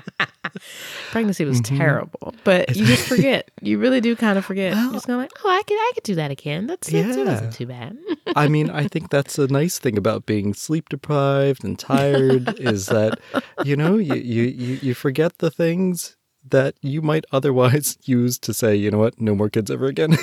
Pregnancy 1.12 1.44
was 1.44 1.60
Mm-hmm. 1.60 1.76
terrible, 1.76 2.34
but 2.44 2.74
you 2.76 2.84
just 2.86 3.06
forget. 3.06 3.50
You 3.62 3.78
really 3.78 4.00
do 4.00 4.16
kind 4.16 4.36
of 4.38 4.44
forget. 4.44 4.74
Well- 4.74 4.92
just 4.92 5.06
going 5.06 5.18
like, 5.20 5.30
oh, 5.44 5.48
I 5.48 5.62
could, 5.62 5.74
I 5.76 5.90
could 5.94 6.02
do 6.04 6.14
that 6.16 6.30
again. 6.30 6.66
That's, 6.66 6.88
that's 6.90 7.16
it 7.16 7.20
Yeah. 7.20 7.32
wasn't 7.32 7.52
too 7.52 7.66
bad. 7.66 7.96
I 8.36 8.48
mean, 8.48 8.70
I 8.70 8.88
think 8.88 9.10
that's 9.10 9.38
a 9.38 9.46
nice 9.46 9.78
thing 9.78 9.96
about 9.98 10.26
being 10.26 10.54
sleep 10.54 10.88
deprived 10.88 11.62
and 11.64 11.78
tired 11.78 12.58
is 12.60 12.86
that, 12.86 13.20
you 13.64 13.76
know, 13.76 13.96
you, 13.96 14.14
you, 14.14 14.42
you, 14.44 14.78
you 14.82 14.94
forget 14.94 15.38
the 15.38 15.50
things 15.50 16.16
that 16.48 16.74
you 16.80 17.02
might 17.02 17.24
otherwise 17.32 17.98
use 18.04 18.38
to 18.38 18.54
say, 18.54 18.74
you 18.74 18.90
know 18.90 18.98
what, 18.98 19.20
no 19.20 19.34
more 19.34 19.50
kids 19.50 19.70
ever 19.70 19.86
again. 19.86 20.16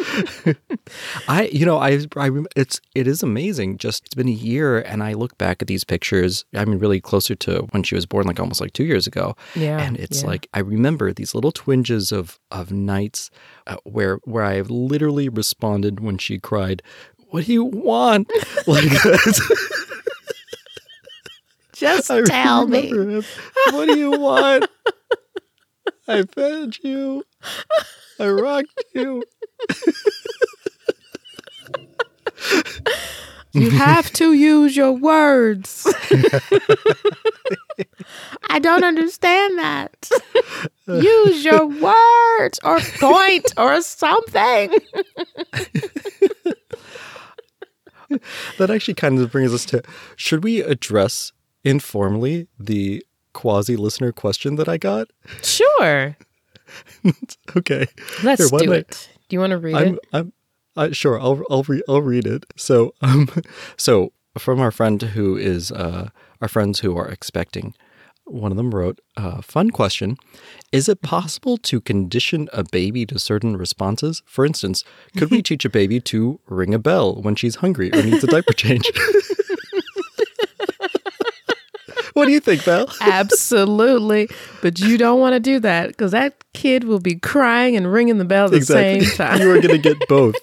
I, 1.28 1.48
you 1.52 1.66
know, 1.66 1.78
I, 1.78 2.00
I, 2.16 2.30
it's, 2.56 2.80
it 2.94 3.06
is 3.06 3.22
amazing. 3.22 3.78
Just 3.78 4.06
it's 4.06 4.14
been 4.14 4.28
a 4.28 4.32
year, 4.32 4.80
and 4.80 5.02
I 5.02 5.12
look 5.14 5.36
back 5.38 5.62
at 5.62 5.68
these 5.68 5.84
pictures. 5.84 6.44
I 6.54 6.64
mean, 6.64 6.78
really 6.78 7.00
closer 7.00 7.34
to 7.36 7.62
when 7.70 7.82
she 7.82 7.94
was 7.94 8.06
born, 8.06 8.26
like 8.26 8.40
almost 8.40 8.60
like 8.60 8.72
two 8.72 8.84
years 8.84 9.06
ago. 9.06 9.36
Yeah, 9.54 9.80
and 9.80 9.96
it's 9.96 10.22
yeah. 10.22 10.28
like 10.28 10.48
I 10.54 10.60
remember 10.60 11.12
these 11.12 11.34
little 11.34 11.52
twinges 11.52 12.12
of 12.12 12.38
of 12.50 12.72
nights 12.72 13.30
uh, 13.66 13.76
where 13.84 14.18
where 14.24 14.44
I 14.44 14.54
have 14.54 14.70
literally 14.70 15.28
responded 15.28 16.00
when 16.00 16.18
she 16.18 16.38
cried, 16.38 16.82
"What 17.30 17.46
do 17.46 17.52
you 17.52 17.64
want?" 17.64 18.30
like. 18.66 18.90
Just 21.72 22.10
I 22.10 22.20
tell 22.22 22.66
me. 22.66 22.88
him, 22.88 23.24
What 23.70 23.86
do 23.86 23.98
you 23.98 24.10
want? 24.10 24.68
I 26.06 26.24
fed 26.24 26.76
you. 26.82 27.24
I 28.18 28.28
rocked 28.28 28.84
you. 28.94 29.22
You 33.52 33.70
have 33.70 34.12
to 34.12 34.32
use 34.32 34.76
your 34.76 34.92
words. 34.92 35.84
I 38.48 38.60
don't 38.60 38.84
understand 38.84 39.58
that. 39.58 40.08
use 40.86 41.44
your 41.44 41.66
words 41.66 42.60
or 42.62 42.78
point 43.00 43.52
or 43.56 43.82
something. 43.82 44.70
that 48.58 48.70
actually 48.70 48.94
kind 48.94 49.18
of 49.18 49.32
brings 49.32 49.52
us 49.52 49.64
to 49.66 49.82
should 50.16 50.44
we 50.44 50.60
address 50.62 51.32
informally 51.64 52.46
the 52.58 53.04
quasi 53.32 53.76
listener 53.76 54.12
question 54.12 54.54
that 54.56 54.68
I 54.68 54.78
got? 54.78 55.08
Sure. 55.42 56.16
okay. 57.56 57.86
Let's 58.22 58.48
Here, 58.48 58.58
do 58.60 58.72
I- 58.72 58.76
it. 58.76 59.08
Do 59.30 59.36
you 59.36 59.40
want 59.40 59.52
to 59.52 59.58
read 59.58 59.76
I'm, 59.76 59.94
it? 59.94 60.00
I'm, 60.12 60.32
I, 60.76 60.90
sure. 60.90 61.20
I'll, 61.20 61.42
I'll, 61.48 61.62
re- 61.62 61.82
I'll 61.88 62.02
read 62.02 62.26
it. 62.26 62.44
So, 62.56 62.94
um, 63.00 63.28
so 63.76 64.12
from 64.36 64.60
our 64.60 64.72
friend 64.72 65.00
who 65.00 65.36
is, 65.36 65.70
uh, 65.70 66.10
our 66.40 66.48
friends 66.48 66.80
who 66.80 66.96
are 66.96 67.08
expecting, 67.08 67.74
one 68.24 68.50
of 68.50 68.56
them 68.56 68.74
wrote, 68.74 69.00
uh, 69.16 69.40
fun 69.40 69.70
question. 69.70 70.16
Is 70.72 70.88
it 70.88 71.00
possible 71.00 71.58
to 71.58 71.80
condition 71.80 72.48
a 72.52 72.64
baby 72.64 73.06
to 73.06 73.20
certain 73.20 73.56
responses? 73.56 74.22
For 74.26 74.44
instance, 74.44 74.82
could 75.16 75.30
we 75.30 75.42
teach 75.44 75.64
a 75.64 75.70
baby 75.70 76.00
to 76.00 76.40
ring 76.48 76.74
a 76.74 76.78
bell 76.80 77.22
when 77.22 77.36
she's 77.36 77.56
hungry 77.56 77.92
or 77.92 78.02
needs 78.02 78.24
a 78.24 78.26
diaper 78.26 78.52
change? 78.52 78.90
what 82.20 82.26
do 82.26 82.32
you 82.32 82.40
think, 82.40 82.62
Val? 82.64 82.86
Absolutely. 83.00 84.28
But 84.60 84.78
you 84.78 84.98
don't 84.98 85.20
want 85.20 85.32
to 85.32 85.40
do 85.40 85.58
that 85.60 85.88
because 85.88 86.12
that 86.12 86.44
kid 86.52 86.84
will 86.84 87.00
be 87.00 87.14
crying 87.14 87.76
and 87.76 87.90
ringing 87.90 88.18
the 88.18 88.26
bell 88.26 88.44
at 88.44 88.50
the 88.50 88.60
same 88.60 89.02
time. 89.16 89.40
you 89.40 89.50
are 89.50 89.60
going 89.60 89.74
to 89.74 89.78
get 89.78 89.96
both. 90.08 90.34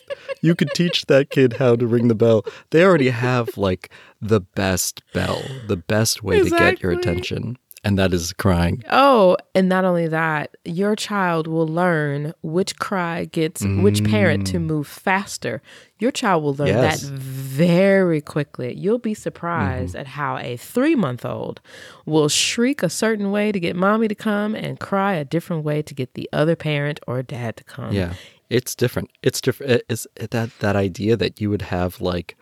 You 0.42 0.56
could 0.56 0.72
teach 0.74 1.06
that 1.06 1.30
kid 1.30 1.54
how 1.54 1.76
to 1.76 1.86
ring 1.86 2.08
the 2.08 2.16
bell. 2.16 2.46
They 2.72 2.84
already 2.84 3.10
have 3.10 3.58
like 3.58 3.92
the 4.20 4.40
best 4.42 5.04
bell, 5.14 5.42
the 5.68 5.78
best 5.78 6.24
way 6.24 6.42
to 6.42 6.50
get 6.50 6.82
your 6.82 6.92
attention, 6.92 7.58
and 7.88 7.98
that 7.98 8.14
is 8.14 8.34
crying. 8.34 8.84
Oh, 8.92 9.38
and 9.56 9.70
not 9.70 9.86
only 9.86 10.08
that, 10.08 10.56
your 10.66 10.96
child 10.96 11.48
will 11.48 11.68
learn 11.68 12.34
which 12.42 12.76
cry 12.78 13.26
gets 13.26 13.64
which 13.86 14.04
parent 14.04 14.46
to 14.48 14.60
move 14.60 14.88
faster. 14.88 15.62
Your 16.00 16.12
child 16.12 16.44
will 16.44 16.54
learn 16.54 16.68
Mm. 16.68 16.82
Yes. 16.84 17.02
that 17.04 17.12
very 17.14 18.22
quickly. 18.22 18.74
You'll 18.76 19.00
be 19.00 19.14
surprised 19.14 19.94
Mm-hmm. 19.94 20.02
at 20.02 20.08
how 20.08 20.38
a 20.38 20.58
three 20.58 20.96
month 20.96 21.24
old 21.26 21.62
will 22.06 22.30
shriek 22.30 22.84
a 22.84 22.90
certain 22.90 23.32
way 23.32 23.52
to 23.52 23.60
get 23.60 23.76
mommy 23.76 24.08
to 24.08 24.16
come 24.16 24.54
and 24.56 24.80
cry 24.80 25.14
a 25.14 25.26
different 25.26 25.64
way 25.64 25.82
to 25.82 25.94
get 25.94 26.14
the 26.14 26.28
other 26.34 26.56
parent 26.56 27.00
or 27.08 27.24
dad 27.24 27.56
to 27.58 27.64
come. 27.64 27.94
Yeah, 27.94 28.14
it's 28.50 28.76
different. 28.76 29.10
It's 29.24 29.40
different. 29.42 29.82
It's 29.90 30.06
that 30.36 30.50
that 30.60 30.76
idea 30.76 31.16
that 31.18 31.40
you 31.42 31.50
would 31.50 31.64
have 31.64 32.02
like 32.02 32.36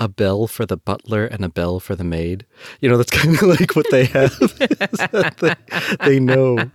a 0.00 0.08
bell 0.08 0.46
for 0.46 0.64
the 0.64 0.78
butler 0.78 1.26
and 1.26 1.44
a 1.44 1.48
bell 1.48 1.78
for 1.78 1.94
the 1.94 2.02
maid. 2.02 2.46
You 2.80 2.88
know, 2.88 2.96
that's 2.96 3.10
kind 3.16 3.36
of 3.36 3.42
like 3.42 3.76
what 3.76 3.86
they 3.90 4.06
have. 4.06 4.36
they, 5.38 5.54
they 6.04 6.18
know. 6.18 6.70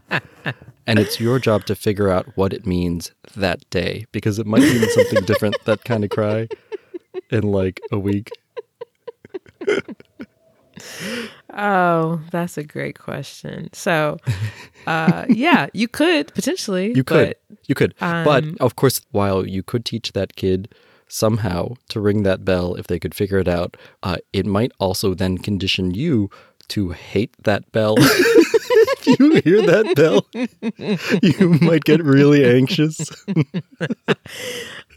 And 0.87 0.99
it's 0.99 1.19
your 1.19 1.39
job 1.39 1.65
to 1.65 1.75
figure 1.75 2.09
out 2.09 2.27
what 2.37 2.53
it 2.53 2.67
means 2.67 3.11
that 3.35 3.67
day 3.71 4.05
because 4.11 4.37
it 4.37 4.45
might 4.45 4.61
mean 4.61 4.87
something 4.89 5.25
different, 5.25 5.57
that 5.65 5.83
kind 5.83 6.03
of 6.03 6.11
cry, 6.11 6.47
in 7.31 7.51
like 7.51 7.81
a 7.91 7.97
week. 7.97 8.29
Oh, 11.57 12.21
that's 12.31 12.57
a 12.57 12.63
great 12.63 12.99
question. 12.99 13.69
So, 13.73 14.17
uh, 14.85 15.25
yeah, 15.29 15.67
you 15.73 15.87
could 15.87 16.33
potentially. 16.35 16.93
You 16.93 17.03
could. 17.03 17.29
but 17.29 17.57
you 17.67 17.73
could. 17.73 17.95
but 17.99 18.43
um, 18.43 18.57
of 18.59 18.75
course, 18.75 19.01
while 19.11 19.47
you 19.47 19.63
could 19.63 19.85
teach 19.85 20.11
that 20.11 20.35
kid 20.35 20.75
somehow 21.07 21.73
to 21.89 21.99
ring 21.99 22.23
that 22.23 22.43
bell 22.45 22.75
if 22.75 22.87
they 22.87 22.99
could 22.99 23.13
figure 23.15 23.39
it 23.39 23.47
out, 23.47 23.77
uh, 24.03 24.17
it 24.33 24.45
might 24.45 24.71
also 24.79 25.13
then 25.13 25.37
condition 25.37 25.93
you 25.93 26.29
to 26.69 26.89
hate 26.91 27.35
that 27.43 27.71
bell. 27.71 27.95
if 27.99 29.19
you 29.19 29.35
hear 29.43 29.61
that 29.61 29.95
bell, 29.95 30.25
you 31.21 31.49
might 31.65 31.83
get 31.83 32.03
really 32.03 32.45
anxious. 32.45 32.99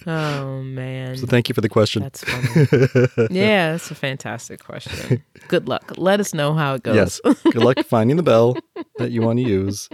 Oh 0.07 0.63
man. 0.63 1.17
So 1.19 1.27
thank 1.27 1.51
you 1.51 1.55
for 1.55 1.61
the 1.61 1.69
question. 1.69 2.03
That's 2.03 2.25
funny. 2.25 3.29
yeah, 3.31 3.73
that's 3.73 3.91
a 3.91 3.95
fantastic 3.95 4.65
question. 4.65 5.23
Good 5.49 5.69
luck. 5.69 5.93
Let 5.99 6.19
us 6.19 6.33
know 6.33 6.55
how 6.55 6.75
it 6.75 6.83
goes. 6.83 6.95
yes. 6.95 7.21
Good 7.43 7.57
luck 7.57 7.85
finding 7.85 8.17
the 8.17 8.23
bell 8.23 8.57
that 8.97 9.11
you 9.11 9.21
want 9.21 9.39
to 9.41 9.45
use. 9.45 9.91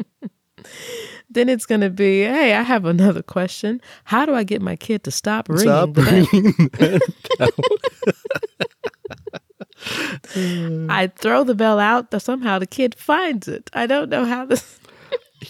Then 1.30 1.48
it's 1.48 1.66
going 1.66 1.80
to 1.80 1.90
be, 1.90 2.22
hey, 2.22 2.54
I 2.54 2.62
have 2.62 2.84
another 2.84 3.22
question. 3.22 3.80
How 4.04 4.26
do 4.26 4.34
I 4.34 4.44
get 4.44 4.62
my 4.62 4.76
kid 4.76 5.04
to 5.04 5.10
stop 5.10 5.48
ringing 5.48 5.64
Stop 5.64 5.94
the 5.94 6.02
bell? 6.02 6.26
ringing 6.32 7.00
I 10.90 11.08
throw 11.08 11.44
the 11.44 11.54
bell 11.54 11.78
out, 11.78 12.10
but 12.10 12.20
somehow 12.20 12.58
the 12.58 12.66
kid 12.66 12.94
finds 12.94 13.48
it. 13.48 13.70
I 13.72 13.86
don't 13.86 14.08
know 14.08 14.24
how 14.24 14.46
this. 14.46 14.78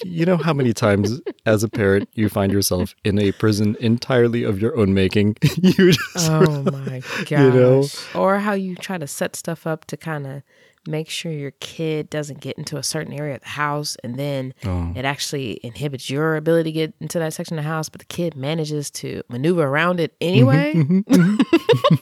You 0.05 0.27
know 0.27 0.39
how 0.39 0.53
many 0.53 0.73
times 0.73 1.21
as 1.47 1.63
a 1.63 1.69
parent 1.69 2.09
you 2.15 2.29
find 2.29 2.51
yourself 2.51 2.97
in 3.05 3.17
a 3.17 3.31
prison 3.31 3.77
entirely 3.79 4.43
of 4.43 4.61
your 4.61 4.77
own 4.77 4.93
making? 4.93 5.37
you 5.57 5.93
just 5.93 6.31
Oh 6.31 6.63
my 6.63 7.01
gosh. 7.27 7.31
You 7.31 7.53
know? 7.53 7.85
Or 8.13 8.41
how 8.41 8.55
you 8.55 8.75
try 8.75 8.99
to 8.99 9.07
set 9.07 9.37
stuff 9.37 9.69
up 9.69 9.85
to 9.85 9.97
kind 9.97 10.27
of 10.27 10.43
make 10.87 11.09
sure 11.11 11.33
your 11.33 11.53
kid 11.61 12.11
doesn't 12.11 12.41
get 12.41 12.57
into 12.59 12.77
a 12.77 12.83
certain 12.83 13.13
area 13.13 13.35
of 13.37 13.41
the 13.41 13.49
house 13.49 13.97
and 14.05 14.17
then 14.19 14.53
Oh. 14.65 14.93
it 14.95 15.05
actually 15.05 15.61
inhibits 15.63 16.11
your 16.11 16.37
ability 16.37 16.71
to 16.71 16.73
get 16.73 16.95
into 17.01 17.19
that 17.19 17.33
section 17.33 17.59
of 17.59 17.65
the 17.65 17.69
house, 17.71 17.89
but 17.89 18.01
the 18.01 18.07
kid 18.07 18.35
manages 18.37 18.91
to 18.93 19.23
maneuver 19.29 19.65
around 19.65 20.01
it 20.01 20.19
mm-hmm, 20.21 20.29
anyway. 20.33 20.73
Mm-hmm, 20.75 20.99
mm-hmm. 21.01 21.95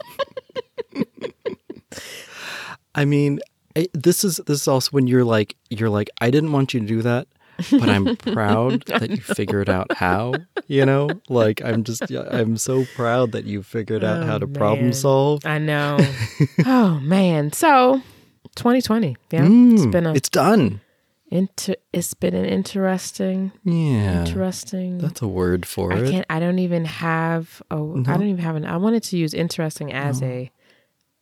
I 2.94 3.04
mean, 3.04 3.40
I, 3.76 3.88
this 3.94 4.22
is 4.24 4.36
this 4.46 4.60
is 4.62 4.68
also 4.68 4.90
when 4.90 5.06
you're 5.06 5.24
like 5.24 5.56
you're 5.70 5.90
like 5.90 6.10
I 6.20 6.30
didn't 6.30 6.52
want 6.52 6.74
you 6.74 6.80
to 6.80 6.86
do 6.86 7.02
that, 7.02 7.26
but 7.70 7.88
I'm 7.88 8.16
proud 8.34 8.84
that 8.86 9.10
you 9.10 9.16
figured 9.18 9.68
out 9.70 9.92
how. 9.92 10.34
You 10.66 10.86
know, 10.86 11.08
like 11.28 11.62
I'm 11.64 11.84
just 11.84 12.02
I'm 12.10 12.56
so 12.56 12.84
proud 12.94 13.32
that 13.32 13.44
you 13.44 13.62
figured 13.62 14.04
out 14.04 14.24
how 14.24 14.36
Oh, 14.36 14.40
to 14.40 14.46
problem 14.46 14.92
solve. 14.92 15.44
I 15.46 15.58
know. 15.58 15.98
oh 16.66 17.00
man. 17.00 17.52
So 17.52 18.02
2020. 18.56 19.16
Yeah. 19.30 19.46
it's 19.50 19.86
been 19.86 20.06
a 20.06 20.14
it's 20.14 20.28
done. 20.28 20.80
inter- 21.30 21.76
it's 21.92 22.14
been 22.14 22.34
an 22.34 22.44
interesting 22.44 23.52
Yeah, 23.64 24.24
interesting 24.26 24.98
that's 24.98 25.22
a 25.22 25.28
word 25.28 25.64
for 25.66 25.92
I 25.92 25.98
it. 25.98 26.10
can't. 26.10 26.26
I 26.30 26.38
don't 26.40 26.58
even 26.58 26.84
have. 26.84 27.62
A, 27.70 27.76
I 27.76 27.78
don't 28.16 28.24
even 28.28 28.38
have 28.44 28.56
an. 28.56 28.64
I 28.66 28.76
wanted 28.76 29.02
to 29.04 29.16
use 29.16 29.32
interesting 29.34 29.92
as 29.92 30.22
a 30.22 30.50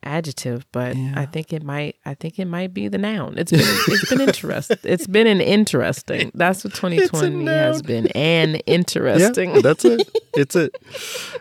adjective, 0.02 0.64
but 0.72 0.96
I 0.96 1.26
think 1.26 1.52
it 1.52 1.62
might. 1.62 1.96
I 2.06 2.14
think 2.14 2.38
it 2.38 2.46
might 2.46 2.72
be 2.72 2.88
the 2.88 2.98
noun. 2.98 3.34
It's 3.36 3.50
been. 3.52 3.60
it's 3.62 4.08
been 4.08 4.20
interesting. 4.22 4.78
It's 4.84 5.06
been 5.06 5.26
an 5.26 5.40
interesting. 5.40 6.30
That's 6.34 6.64
what 6.64 6.72
2020 6.74 7.44
has 7.46 7.82
been. 7.82 8.06
An 8.08 8.54
interesting. 8.66 9.54
Yeah, 9.56 9.60
that's 9.60 9.84
it. 9.84 10.08
It's 10.34 10.56
it. 10.56 10.74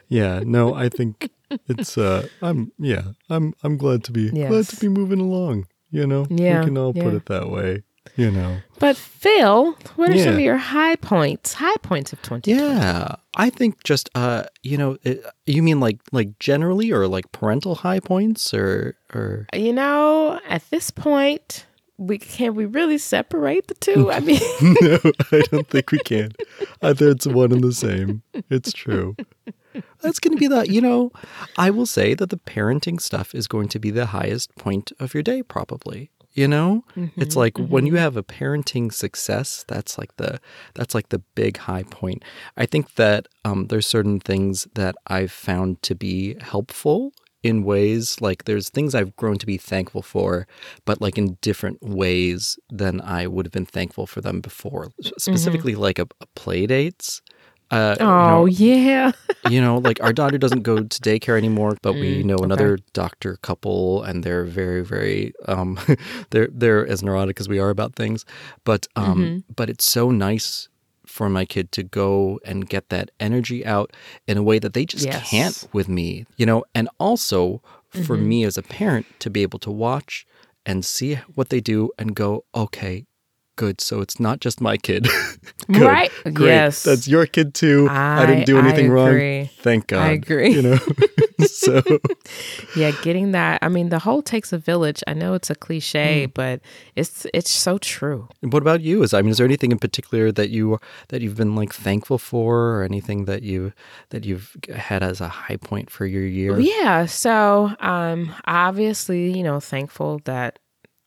Yeah, 0.09 0.41
no, 0.45 0.73
I 0.73 0.89
think 0.89 1.29
it's 1.67 1.97
uh 1.97 2.27
I'm 2.41 2.71
yeah, 2.79 3.03
I'm 3.29 3.53
I'm 3.63 3.77
glad 3.77 4.03
to 4.05 4.11
be 4.11 4.29
glad 4.29 4.65
to 4.67 4.75
be 4.75 4.89
moving 4.89 5.19
along, 5.21 5.67
you 5.91 6.05
know. 6.07 6.25
Yeah, 6.29 6.59
We 6.59 6.65
can 6.65 6.77
all 6.77 6.93
put 6.93 7.13
it 7.13 7.25
that 7.27 7.49
way, 7.49 7.83
you 8.15 8.31
know. 8.31 8.57
but 8.79 8.95
Phil, 8.97 9.77
what 9.95 10.09
are 10.09 10.17
some 10.17 10.35
of 10.35 10.39
your 10.39 10.57
high 10.57 10.95
points? 10.95 11.53
High 11.53 11.77
points 11.83 12.13
of 12.13 12.21
twenty. 12.21 12.51
Yeah, 12.53 13.15
I 13.35 13.49
think 13.49 13.83
just 13.83 14.09
uh, 14.15 14.43
you 14.63 14.77
know, 14.77 14.97
it, 15.03 15.23
you 15.45 15.63
mean 15.63 15.79
like 15.79 15.99
like 16.11 16.37
generally 16.39 16.91
or 16.91 17.07
like 17.07 17.31
parental 17.31 17.75
high 17.75 17.99
points 17.99 18.53
or 18.53 18.95
or 19.13 19.47
You 19.53 19.73
know, 19.73 20.39
at 20.47 20.63
this 20.69 20.91
point, 20.91 21.65
we 21.97 22.17
can 22.17 22.55
we 22.55 22.65
really 22.65 22.97
separate 22.97 23.67
the 23.67 23.75
two? 23.75 24.11
I 24.11 24.19
mean. 24.19 24.39
no, 24.81 24.99
I 25.31 25.41
don't 25.51 25.67
think 25.67 25.91
we 25.91 25.99
can. 25.99 26.31
Either 26.81 27.09
it's 27.09 27.27
one 27.27 27.51
and 27.51 27.63
the 27.63 27.73
same. 27.73 28.21
It's 28.49 28.71
true. 28.73 29.15
That's 30.01 30.19
going 30.19 30.35
to 30.35 30.39
be 30.39 30.47
the, 30.47 30.71
you 30.71 30.81
know, 30.81 31.11
I 31.57 31.69
will 31.69 31.85
say 31.85 32.13
that 32.13 32.29
the 32.29 32.37
parenting 32.37 33.01
stuff 33.01 33.33
is 33.33 33.47
going 33.47 33.69
to 33.69 33.79
be 33.79 33.91
the 33.91 34.07
highest 34.07 34.55
point 34.55 34.91
of 34.99 35.13
your 35.13 35.23
day, 35.23 35.43
probably. 35.43 36.11
You 36.33 36.47
know, 36.47 36.85
mm-hmm, 36.95 37.19
it's 37.19 37.35
like 37.35 37.57
when 37.57 37.67
mm-hmm. 37.67 37.87
you 37.87 37.95
have 37.95 38.15
a 38.15 38.23
parenting 38.23 38.93
success, 38.93 39.65
that's 39.67 39.97
like 39.97 40.15
the 40.17 40.39
that's 40.75 40.93
like 40.93 41.09
the 41.09 41.19
big 41.33 41.57
high 41.57 41.83
point. 41.83 42.23
I 42.55 42.67
think 42.67 42.95
that 42.95 43.27
um, 43.43 43.67
there's 43.67 43.87
certain 43.87 44.19
things 44.19 44.67
that 44.75 44.95
I've 45.07 45.31
found 45.31 45.81
to 45.81 45.95
be 45.95 46.35
helpful 46.39 47.13
in 47.41 47.63
ways 47.63 48.19
like 48.19 48.45
there's 48.45 48.69
things 48.69 48.93
I've 48.93 49.15
grown 49.15 49.37
to 49.37 49.45
be 49.45 49.57
thankful 49.57 50.01
for, 50.01 50.47
but 50.85 51.01
like 51.01 51.17
in 51.17 51.37
different 51.41 51.81
ways 51.81 52.59
than 52.69 53.01
I 53.01 53.27
would 53.27 53.45
have 53.45 53.53
been 53.53 53.65
thankful 53.65 54.05
for 54.07 54.21
them 54.21 54.41
before. 54.41 54.91
S- 54.99 55.07
mm-hmm. 55.07 55.17
Specifically, 55.17 55.75
like 55.75 55.99
a, 55.99 56.07
a 56.21 56.25
play 56.35 56.67
dates. 56.67 57.21
Uh, 57.71 57.97
you 58.17 58.25
Oh 58.25 58.25
know, 58.27 58.47
yeah. 58.47 59.11
you 59.43 59.61
know, 59.61 59.77
like 59.77 60.01
our 60.01 60.13
daughter 60.13 60.37
doesn't 60.37 60.63
go 60.63 60.83
to 60.83 61.01
daycare 61.01 61.37
anymore, 61.37 61.77
but 61.81 61.95
we 61.95 62.23
Mm, 62.23 62.23
know 62.23 62.43
okay. 62.43 62.43
another 62.43 62.77
doctor 62.93 63.37
couple, 63.37 64.03
and 64.03 64.23
they're 64.23 64.43
very, 64.45 64.83
very, 64.83 65.33
um, 65.47 65.79
they're 66.31 66.49
they're 66.51 66.85
as 66.87 67.01
neurotic 67.03 67.39
as 67.39 67.47
we 67.47 67.59
are 67.59 67.69
about 67.69 67.95
things, 67.95 68.25
but 68.65 68.87
um, 68.95 69.31
Mm-hmm. 69.31 69.39
but 69.55 69.69
it's 69.69 69.85
so 69.85 70.11
nice 70.11 70.67
for 71.05 71.29
my 71.29 71.45
kid 71.45 71.71
to 71.71 71.83
go 71.83 72.39
and 72.45 72.69
get 72.69 72.89
that 72.89 73.09
energy 73.19 73.65
out 73.65 73.95
in 74.27 74.37
a 74.37 74.43
way 74.43 74.59
that 74.59 74.73
they 74.73 74.85
just 74.85 75.05
Yes. 75.05 75.21
can't 75.29 75.57
with 75.73 75.87
me, 75.87 76.25
you 76.37 76.45
know, 76.45 76.63
and 76.75 76.87
also 76.99 77.61
for 77.89 78.15
Mm-hmm. 78.15 78.27
me 78.29 78.43
as 78.43 78.57
a 78.57 78.63
parent 78.63 79.07
to 79.19 79.29
be 79.29 79.41
able 79.41 79.59
to 79.59 79.71
watch 79.71 80.25
and 80.65 80.85
see 80.85 81.15
what 81.33 81.49
they 81.49 81.59
do 81.61 81.89
and 81.97 82.15
go, 82.15 82.45
okay, 82.53 83.05
good. 83.59 83.81
So 83.81 83.99
it's 83.99 84.19
not 84.19 84.39
just 84.39 84.61
my 84.61 84.77
kid. 84.77 85.07
Good. 85.71 85.83
Right. 85.83 86.11
Great. 86.33 86.47
Yes. 86.47 86.81
That's 86.81 87.07
your 87.07 87.27
kid 87.27 87.53
too. 87.53 87.87
I, 87.91 88.25
didn't 88.25 88.45
do 88.47 88.57
anything 88.57 88.87
I 88.89 88.93
wrong. 88.93 89.49
Thank 89.61 89.85
God. 89.87 90.01
I 90.07 90.11
agree. 90.13 90.49
You 90.55 90.61
know, 90.63 90.79
so 91.45 91.81
Yeah, 92.75 92.91
getting 93.03 93.33
that. 93.33 93.59
I 93.61 93.69
mean, 93.69 93.89
the 93.89 93.99
whole 93.99 94.23
takes 94.23 94.51
a 94.51 94.57
village. 94.57 95.03
I 95.05 95.13
know 95.13 95.35
it's 95.35 95.51
a 95.51 95.55
cliche, 95.55 96.25
Hmm. 96.25 96.31
but 96.33 96.61
it's 96.95 97.27
it's 97.33 97.51
so 97.51 97.77
true. 97.77 98.27
what 98.41 98.63
about 98.63 98.81
you? 98.81 99.03
Is 99.03 99.13
I 99.13 99.21
mean, 99.21 99.29
is 99.31 99.37
there 99.37 99.45
anything 99.45 99.71
in 99.71 99.77
particular 99.79 100.31
that 100.31 100.49
you 100.49 100.79
that 101.09 101.21
you've 101.21 101.37
been 101.37 101.55
like 101.55 101.73
thankful 101.73 102.17
for, 102.17 102.79
or 102.79 102.83
anything 102.83 103.25
that 103.25 103.43
you 103.43 103.73
that 104.09 104.25
you've 104.25 104.55
had 104.73 105.03
as 105.03 105.21
a 105.21 105.27
high 105.29 105.57
point 105.57 105.91
for 105.91 106.05
your 106.07 106.25
year? 106.25 106.59
Yeah. 106.59 107.05
So, 107.05 107.75
um, 107.79 108.33
obviously, 108.45 109.37
you 109.37 109.43
know, 109.43 109.59
thankful 109.59 110.21
that 110.25 110.57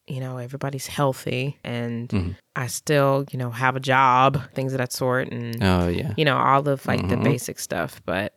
you 0.06 0.21
know 0.21 0.38
everybody's 0.38 0.87
healthy 0.87 1.59
and 1.64 2.09
Mhm. 2.09 2.37
I 2.56 2.66
still, 2.66 3.25
you 3.32 3.38
know, 3.38 3.50
have 3.50 3.76
a 3.76 3.80
job, 3.80 4.40
things 4.54 4.73
of 4.75 4.78
that 4.78 4.92
sort, 4.92 5.28
and 5.32 5.56
Oh 5.62 5.88
yeah. 5.88 6.12
you 6.16 6.25
know, 6.25 6.37
all 6.37 6.68
of 6.68 6.85
like 6.87 7.09
the 7.09 7.16
Mhm. 7.16 7.25
basic 7.25 7.59
stuff. 7.59 8.02
But 8.04 8.35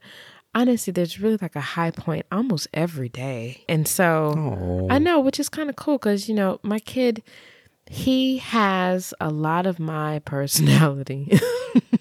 honestly, 0.53 0.93
there's 0.93 1.19
really 1.19 1.37
like 1.41 1.55
a 1.55 1.61
high 1.75 1.91
point 1.91 2.25
almost 2.31 2.67
every 2.73 3.09
day, 3.09 3.63
and 3.67 3.87
so. 3.87 4.33
Oh. 4.37 4.87
I 4.89 4.99
know, 4.99 5.19
which 5.19 5.39
is 5.39 5.49
kind 5.49 5.69
of 5.69 5.75
cool 5.75 5.97
because, 5.97 6.29
you 6.29 6.35
know, 6.35 6.59
my 6.61 6.79
kid, 6.79 7.23
he 7.89 8.37
has 8.37 9.13
a 9.19 9.29
lot 9.31 9.65
of 9.65 9.79
my 9.79 10.19
personality. 10.25 11.37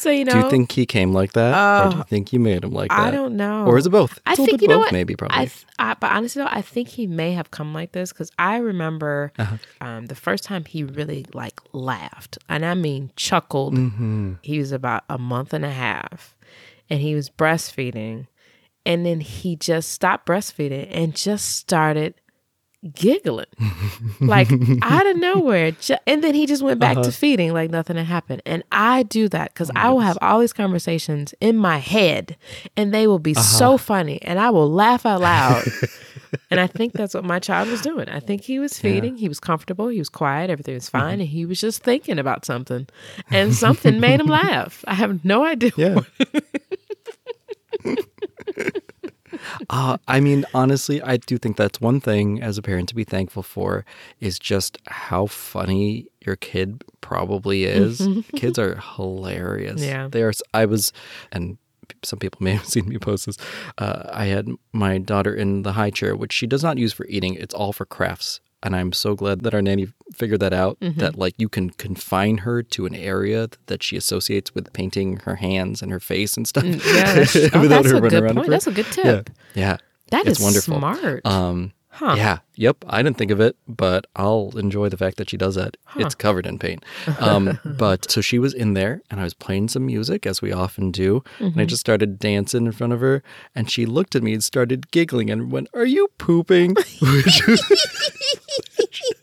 so, 0.01 0.09
you 0.09 0.25
know, 0.25 0.31
do 0.33 0.37
you 0.39 0.49
think 0.49 0.71
he 0.71 0.85
came 0.85 1.13
like 1.13 1.33
that, 1.33 1.53
or 1.53 1.89
do 1.89 1.95
you 1.97 2.01
Oh, 2.01 2.05
think 2.07 2.33
you 2.33 2.39
made 2.39 2.63
him 2.63 2.71
like 2.71 2.89
that? 2.89 2.99
I 2.99 3.11
don't 3.11 3.35
know. 3.37 3.65
Or 3.65 3.77
is 3.77 3.85
it 3.85 3.91
both? 3.91 4.19
I 4.25 4.31
It's 4.31 4.39
a 4.39 4.45
think 4.45 4.61
you 4.61 4.67
know 4.67 4.75
both, 4.77 4.85
what? 4.85 4.91
maybe 4.91 5.15
probably. 5.15 5.37
I, 5.37 5.45
th- 5.45 5.65
I, 5.79 5.93
but 5.93 6.11
honestly, 6.11 6.41
though, 6.41 6.49
I 6.51 6.61
think 6.61 6.87
he 6.89 7.05
may 7.07 7.33
have 7.33 7.51
come 7.51 7.73
like 7.73 7.91
this 7.91 8.11
because 8.11 8.31
I 8.39 8.57
remember 8.57 9.31
Uh-huh. 9.37 9.57
um, 9.79 10.07
the 10.07 10.15
first 10.15 10.43
time 10.43 10.65
he 10.65 10.83
really 10.83 11.25
like 11.33 11.59
laughed, 11.73 12.37
and 12.49 12.65
I 12.65 12.73
mean 12.73 13.11
chuckled. 13.15 13.75
hmm 13.77 14.33
He 14.41 14.57
was 14.59 14.71
about 14.71 15.03
a 15.09 15.17
month 15.17 15.53
and 15.53 15.63
a 15.63 15.71
half, 15.71 16.35
and 16.89 16.99
he 16.99 17.13
was 17.15 17.29
breastfeeding, 17.29 18.27
and 18.85 19.05
then 19.05 19.19
he 19.21 19.55
just 19.55 19.91
stopped 19.91 20.25
breastfeeding 20.27 20.87
and 20.91 21.15
just 21.15 21.55
started 21.57 22.15
giggling. 22.93 23.45
Like 24.19 24.49
out 24.81 25.05
of 25.05 25.17
nowhere 25.17 25.73
and 26.07 26.23
then 26.23 26.33
he 26.33 26.45
just 26.45 26.63
went 26.63 26.79
back 26.79 26.97
Uh-huh. 26.97 27.03
to 27.05 27.11
feeding 27.11 27.53
like 27.53 27.69
nothing 27.69 27.95
had 27.95 28.05
happened. 28.07 28.41
And 28.45 28.63
i 28.71 29.03
do 29.03 29.27
that 29.29 29.53
because 29.53 29.69
Oh 29.71 29.79
i 29.79 29.89
will 29.89 29.99
have 29.99 30.17
all 30.21 30.39
these 30.39 30.53
conversations 30.53 31.33
in 31.39 31.57
my 31.57 31.77
head 31.77 32.35
and 32.75 32.93
they 32.93 33.05
will 33.07 33.19
be 33.19 33.35
Uh-huh. 33.35 33.41
so 33.43 33.77
funny 33.77 34.21
and 34.23 34.39
i 34.39 34.49
will 34.49 34.69
laugh 34.71 35.05
out 35.05 35.21
loud. 35.21 35.63
And 36.49 36.61
i 36.61 36.67
think 36.67 36.93
that's 36.93 37.13
what 37.13 37.25
my 37.25 37.39
child 37.39 37.67
was 37.69 37.81
doing. 37.81 38.07
I 38.07 38.21
think 38.21 38.43
he 38.43 38.57
was 38.57 38.79
feeding. 38.79 39.17
He 39.17 39.27
was 39.27 39.39
comfortable. 39.39 39.89
He 39.89 39.99
was 39.99 40.07
quiet. 40.09 40.49
Everything 40.49 40.75
was 40.75 40.89
fine 40.89 41.01
Mm-hmm. 41.03 41.21
and 41.21 41.29
he 41.29 41.45
was 41.45 41.59
just 41.59 41.83
thinking 41.83 42.17
about 42.19 42.45
something. 42.45 42.87
And 43.29 43.53
something 43.53 43.99
made 43.99 44.19
him 44.21 44.27
laugh. 44.27 44.83
I 44.87 44.93
have 44.93 45.25
no 45.25 45.43
idea 45.45 45.71
Yeah. 45.75 45.99
Uh, 49.71 49.97
I 50.05 50.19
mean, 50.19 50.45
honestly, 50.53 51.01
I 51.01 51.15
do 51.15 51.37
think 51.37 51.55
that's 51.55 51.79
one 51.79 52.01
thing 52.01 52.41
as 52.43 52.57
a 52.57 52.61
parent 52.61 52.89
to 52.89 52.95
be 52.95 53.05
thankful 53.05 53.41
for 53.41 53.85
is 54.19 54.37
just 54.37 54.77
how 54.87 55.27
funny 55.27 56.07
your 56.25 56.35
kid 56.35 56.83
probably 56.99 57.63
is. 57.63 58.05
Kids 58.35 58.59
are 58.59 58.75
hilarious. 58.97 59.81
Yeah. 59.81 60.09
They 60.09 60.23
are. 60.23 60.33
I 60.53 60.65
was, 60.65 60.91
and 61.31 61.57
some 62.03 62.19
people 62.19 62.39
may 62.43 62.51
have 62.51 62.65
seen 62.73 62.89
me 62.89 62.97
post 62.97 63.27
this. 63.27 63.37
Uh, 63.77 64.09
I 64.11 64.25
had 64.25 64.49
my 64.73 64.97
daughter 64.97 65.33
in 65.33 65.63
the 65.63 65.71
high 65.71 65.89
chair, 65.89 66.17
which 66.17 66.33
she 66.33 66.47
does 66.47 66.63
not 66.63 66.77
use 66.77 66.91
for 66.91 67.05
eating. 67.07 67.35
It's 67.35 67.55
all 67.55 67.71
for 67.71 67.85
crafts. 67.85 68.41
And 68.63 68.75
I'm 68.75 68.93
so 68.93 69.15
glad 69.15 69.41
that 69.41 69.53
our 69.55 69.61
nanny 69.61 69.87
figured 70.13 70.39
that 70.41 70.53
out. 70.53 70.77
That 70.81 71.17
like 71.17 71.33
you 71.37 71.49
can 71.49 71.71
confine 71.71 72.39
her 72.39 72.61
to 72.63 72.85
an 72.85 72.93
area 72.93 73.49
that 73.67 73.81
she 73.81 73.97
associates 73.97 74.53
with 74.53 74.71
painting 74.73 75.17
her 75.25 75.35
hands 75.37 75.81
and 75.81 75.91
her 75.91 75.99
face 75.99 76.37
and 76.37 76.47
stuff. 76.47 76.63
Mm, 76.63 76.95
yeah 76.95 77.13
that's, 77.15 77.35
oh, 77.55 77.67
that's 77.67 77.91
a 77.91 78.01
good 78.01 78.35
point 78.35 78.49
that's 78.49 78.67
a 78.67 78.71
good 78.71 78.85
Yeah, 78.97 79.03
tip 79.03 79.29
yeah. 79.55 79.77
That 80.11 80.27
it's 80.27 80.39
is 80.39 80.43
wonderful. 80.43 80.77
smart 80.77 81.25
Um, 81.25 81.71
huh 81.91 82.15
yeah, 82.17 82.39
yep. 82.55 82.77
I 82.87 83.03
didn't 83.03 83.17
think 83.17 83.31
of 83.31 83.39
it, 83.39 83.55
but 83.67 84.07
I'll 84.15 84.57
enjoy 84.57 84.89
the 84.89 84.97
fact 84.97 85.17
that 85.17 85.29
she 85.29 85.37
does 85.37 85.55
that. 85.55 85.77
It's 85.95 86.15
covered 86.15 86.45
in 86.45 86.57
paint. 86.57 86.83
Um, 87.19 87.59
but 87.65 88.09
so 88.09 88.21
she 88.21 88.39
was 88.39 88.53
in 88.53 88.73
there, 88.73 89.01
and 89.09 89.19
I 89.19 89.23
was 89.23 89.33
playing 89.33 89.69
some 89.69 89.85
music 89.85 90.25
as 90.25 90.41
we 90.41 90.51
often 90.51 90.91
do, 90.91 91.23
and 91.39 91.59
I 91.59 91.65
just 91.65 91.81
started 91.81 92.19
dancing 92.19 92.65
in 92.65 92.71
front 92.71 92.93
of 92.93 93.01
her, 93.01 93.23
and 93.53 93.69
she 93.69 93.85
looked 93.85 94.15
at 94.15 94.23
me 94.23 94.33
and 94.33 94.43
started 94.43 94.91
giggling 94.91 95.29
and 95.29 95.51
went, 95.51 95.67
"Are 95.73 95.85
you 95.85 96.09
pooping?" 96.17 96.75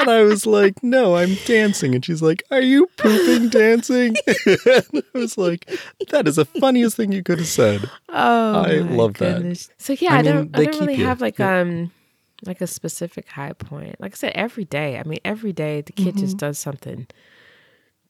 And 0.00 0.08
I 0.10 0.22
was 0.22 0.46
like, 0.46 0.82
no, 0.82 1.16
I'm 1.16 1.34
dancing. 1.46 1.94
And 1.94 2.04
she's 2.04 2.22
like, 2.22 2.42
are 2.50 2.60
you 2.60 2.86
pooping 2.96 3.48
dancing? 3.48 4.16
and 4.46 4.86
I 5.14 5.18
was 5.18 5.36
like, 5.38 5.68
that 6.10 6.26
is 6.28 6.36
the 6.36 6.44
funniest 6.44 6.96
thing 6.96 7.12
you 7.12 7.22
could 7.22 7.38
have 7.38 7.48
said. 7.48 7.88
Oh, 8.08 8.62
I 8.62 8.74
love 8.78 9.14
that. 9.14 9.68
So 9.78 9.94
yeah, 9.94 10.12
I 10.12 10.18
I, 10.18 10.22
mean, 10.22 10.24
don't. 10.32 10.56
I 10.56 10.64
don't 10.64 10.80
really 10.80 10.94
you. 10.96 11.04
have 11.06 11.20
like 11.20 11.38
Yeah. 11.38 11.60
um 11.60 11.92
like 12.46 12.60
a 12.60 12.66
specific 12.68 13.28
high 13.28 13.52
point. 13.52 14.00
Like 14.00 14.12
I 14.12 14.16
said, 14.16 14.32
every 14.34 14.64
day. 14.64 14.98
I 14.98 15.02
mean, 15.02 15.18
every 15.24 15.52
day 15.52 15.80
the 15.80 15.92
kid 15.92 16.16
just 16.18 16.36
Mm-hmm. 16.36 16.46
does 16.46 16.58
something 16.58 17.06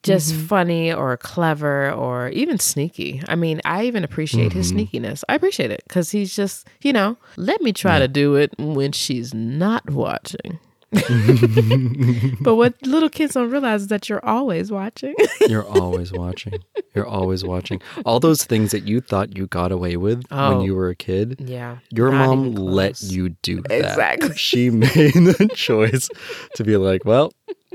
just 0.05 0.33
funny 0.35 0.92
or 0.92 1.16
clever 1.16 1.90
or 1.90 2.29
even 2.29 2.59
sneaky. 2.59 3.20
I 3.29 3.35
mean, 3.35 3.61
I 3.64 3.85
even 3.87 4.05
appreciate 4.05 4.53
his 4.53 4.72
Mm-hmm. 4.72 4.79
sneakiness. 5.05 5.24
I 5.29 5.35
appreciate 5.35 5.70
it 5.70 5.83
because 5.88 6.11
he's 6.11 6.37
just 6.37 6.68
you 6.83 6.92
know 6.92 7.16
let 7.37 7.61
me 7.62 7.72
try 7.72 7.98
to 7.98 8.07
do 8.09 8.35
it 8.37 8.53
when 8.59 8.92
she's 8.92 9.35
not 9.35 9.88
watching. 9.90 10.59
but 12.40 12.55
what 12.55 12.74
little 12.87 13.09
kids 13.11 13.35
don't 13.35 13.51
realize 13.51 13.83
is 13.83 13.87
that 13.88 14.09
you're 14.09 14.24
always 14.24 14.70
watching. 14.72 15.14
You're 15.48 15.66
always 15.66 16.12
watching. 16.12 16.55
You're 16.94 17.07
always 17.07 17.44
watching. 17.44 17.81
All 18.05 18.20
those 18.20 18.44
things 18.44 18.70
that 18.72 18.87
you 18.87 19.01
thought 19.01 19.37
you 19.37 19.46
got 19.46 19.72
away 19.72 19.96
with 19.96 20.24
Oh. 20.31 20.57
when 20.57 20.64
you 20.64 20.74
were 20.74 20.88
a 20.90 20.94
kid, 20.94 21.42
yeah, 21.46 21.79
your 21.90 22.11
mom 22.12 22.53
let 22.55 23.01
you 23.03 23.31
do 23.42 23.62
that. 23.62 23.72
Exactly. 23.90 24.35
She 24.37 24.70
made 24.85 25.14
the 25.14 25.51
choice 25.55 26.09
to 26.57 26.64
be 26.64 26.77
like, 26.77 27.05
well, 27.05 27.33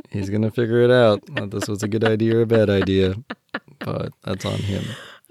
he's 0.10 0.30
going 0.30 0.44
to 0.44 0.52
figure 0.52 0.82
it 0.82 0.92
out. 0.92 1.22
This 1.52 1.68
was 1.68 1.82
a 1.84 1.88
good 1.88 2.04
idea 2.04 2.38
or 2.38 2.42
a 2.42 2.46
bad 2.48 2.70
idea. 2.70 3.16
But 3.80 4.12
that's 4.24 4.46
on 4.46 4.58
him. 4.60 4.84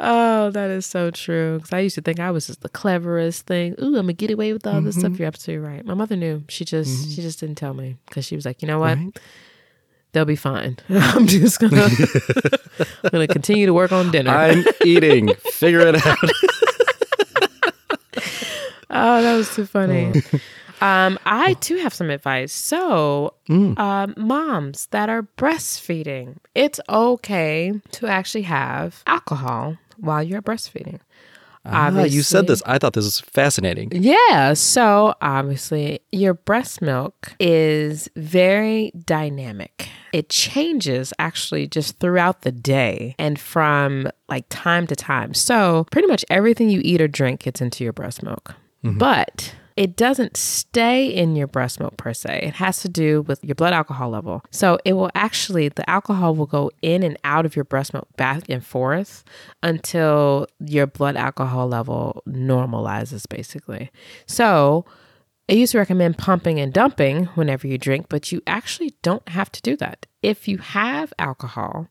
Oh, 0.04 0.50
that 0.50 0.68
is 0.70 0.84
so 0.84 1.10
true. 1.12 1.58
Because 1.58 1.72
I 1.72 1.78
used 1.78 1.94
to 1.94 2.00
think 2.02 2.18
I 2.18 2.30
was 2.32 2.48
just 2.48 2.60
the 2.62 2.68
cleverest 2.68 3.46
thing. 3.46 3.74
Ooh, 3.80 3.86
I'm 3.86 3.92
gonna 3.92 4.12
get 4.14 4.30
away 4.32 4.52
with 4.52 4.66
all 4.66 4.80
this 4.82 4.96
Mm-hmm. 4.96 5.06
stuff. 5.12 5.18
You're 5.18 5.28
absolutely 5.28 5.64
right. 5.66 5.84
My 5.84 5.94
mother 5.94 6.16
knew. 6.16 6.42
She 6.48 6.64
just 6.64 7.12
she 7.14 7.22
just 7.22 7.38
didn't 7.40 7.54
tell 7.56 7.72
me 7.72 7.96
because 8.06 8.24
she 8.24 8.34
was 8.34 8.44
like, 8.44 8.62
you 8.62 8.68
know 8.68 8.80
what? 8.80 8.98
Right? 8.98 9.20
They'll 10.10 10.24
be 10.24 10.36
fine. 10.36 10.76
I'm 10.88 11.26
just 11.28 11.60
gonna 11.60 11.88
I'm 13.04 13.10
gonna 13.12 13.28
continue 13.28 13.66
to 13.66 13.72
work 13.74 13.92
on 13.92 14.10
dinner. 14.10 14.30
I'm 14.32 14.64
eating. 14.84 15.34
Figure 15.52 15.80
it 15.86 16.04
out. 16.04 16.18
oh, 18.90 19.22
that 19.22 19.36
was 19.36 19.54
too 19.54 19.66
funny. 19.66 20.12
Oh. 20.14 20.40
Um, 20.86 21.16
I 21.24 21.54
too 21.54 21.76
have 21.76 21.94
some 21.94 22.10
advice. 22.10 22.52
So, 22.52 23.34
Mm. 23.48 23.78
um, 23.78 24.14
moms 24.16 24.86
that 24.90 25.08
are 25.08 25.22
breastfeeding, 25.36 26.38
it's 26.56 26.80
okay 26.88 27.72
to 27.92 28.06
actually 28.08 28.42
have 28.42 29.02
alcohol 29.06 29.76
while 30.02 30.22
you're 30.22 30.42
breastfeeding. 30.42 31.00
Ah, 31.64 32.02
you 32.02 32.22
said 32.22 32.48
this. 32.48 32.60
I 32.66 32.78
thought 32.78 32.92
this 32.92 33.04
was 33.04 33.20
fascinating. 33.20 33.90
Yeah. 33.92 34.54
So 34.54 35.14
obviously, 35.22 36.00
your 36.10 36.34
breast 36.34 36.82
milk 36.82 37.36
is 37.38 38.08
very 38.16 38.90
dynamic. 39.04 39.88
It 40.12 40.28
changes 40.28 41.12
actually 41.20 41.68
just 41.68 42.00
throughout 42.00 42.42
the 42.42 42.50
day 42.50 43.14
and 43.16 43.38
from 43.38 44.08
like 44.28 44.44
time 44.48 44.88
to 44.88 44.96
time. 44.96 45.34
So 45.34 45.86
pretty 45.92 46.08
much 46.08 46.24
everything 46.28 46.68
you 46.68 46.80
eat 46.84 47.00
or 47.00 47.06
drink 47.08 47.44
gets 47.44 47.60
into 47.60 47.84
your 47.84 47.92
breast 47.92 48.24
milk. 48.24 48.56
But 48.82 49.54
it 49.76 49.96
doesn't 49.96 50.37
stay 50.37 51.06
in 51.06 51.37
your 51.37 51.46
breast 51.46 51.80
milk 51.80 51.96
per 51.96 52.12
se. 52.12 52.40
It 52.42 52.54
has 52.54 52.82
to 52.82 52.88
do 52.88 53.22
with 53.22 53.44
your 53.44 53.54
blood 53.54 53.72
alcohol 53.72 54.11
level. 54.11 54.42
So 54.50 54.78
it 54.85 54.94
will 54.94 55.11
actually, 55.14 55.68
the 55.68 55.88
alcohol 55.88 56.35
will 56.35 56.46
go 56.46 56.70
in 56.82 57.02
and 57.02 57.16
out 57.24 57.46
of 57.46 57.56
your 57.56 57.64
breast 57.64 57.92
milk 57.92 58.08
back 58.16 58.48
and 58.48 58.64
forth 58.64 59.24
until 59.62 60.46
your 60.61 60.87
blood 60.87 61.16
alcohol 61.16 61.68
level 61.68 62.22
normalizes, 62.28 63.28
basically. 63.28 63.90
So 64.26 64.85
I 65.48 65.54
used 65.54 65.72
to 65.72 65.78
recommend 65.78 66.18
pumping 66.18 66.61
and 66.61 66.72
dumping 66.72 67.26
whenever 67.35 67.66
you 67.66 67.78
drink, 67.78 68.06
but 68.08 68.32
you 68.32 68.42
actually 68.46 68.94
don't 69.02 69.28
have 69.28 69.50
to 69.52 69.62
do 69.62 69.76
that. 69.76 70.06
If 70.22 70.48
you 70.48 70.58
have 70.58 71.12
alcohol, 71.18 71.88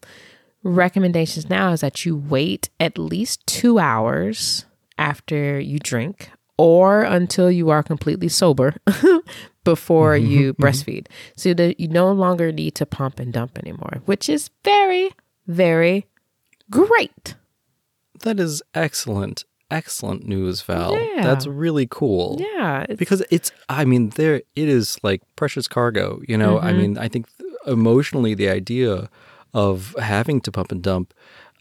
recommendations 0.64 1.50
now 1.50 1.72
is 1.72 1.82
that 1.82 2.06
you 2.06 2.16
wait 2.16 2.70
at 2.80 2.98
least 2.98 3.46
two 3.48 3.80
hours 3.80 4.66
after 4.98 5.60
you 5.60 5.80
drink 5.80 6.32
or 6.62 7.02
until 7.02 7.50
you 7.50 7.70
are 7.72 7.82
completely 7.84 8.30
sober 8.30 8.76
before 9.64 10.16
you 10.16 10.54
breastfeed. 10.56 11.08
So 11.36 11.54
that 11.56 11.80
you 11.80 11.88
no 11.88 12.12
longer 12.12 12.52
need 12.52 12.76
to 12.76 12.86
pump 12.86 13.20
and 13.20 13.34
dump 13.34 13.58
anymore, 13.58 14.02
which 14.06 14.30
is 14.30 14.50
very, 14.64 15.10
very 15.48 16.06
great. 16.70 17.36
That 18.22 18.40
is 18.40 18.62
excellent. 18.76 19.46
Excellent 19.72 20.28
news, 20.28 20.62
Val. 20.62 20.94
Yeah. 20.94 21.24
That's 21.24 21.48
really 21.48 21.88
cool. 21.90 22.38
Yeah. 22.40 22.82
it's- 22.84 22.98
because 23.00 23.24
it's 23.32 23.52
i 23.70 23.86
mean 23.86 24.10
there 24.20 24.36
it 24.56 24.68
is 24.78 24.98
like 25.02 25.22
precious 25.36 25.68
cargo 25.68 26.22
you 26.28 26.38
know 26.38 26.60
i 26.60 26.70
Mm-hmm. 26.72 26.78
mean 26.82 26.98
i 26.98 27.08
think 27.08 27.26
emotionally 27.66 28.34
the 28.36 28.50
idea 28.50 29.10
of 29.54 29.96
having 29.98 30.42
to 30.42 30.52
pump 30.52 30.72
and 30.74 30.82
dump 30.84 31.14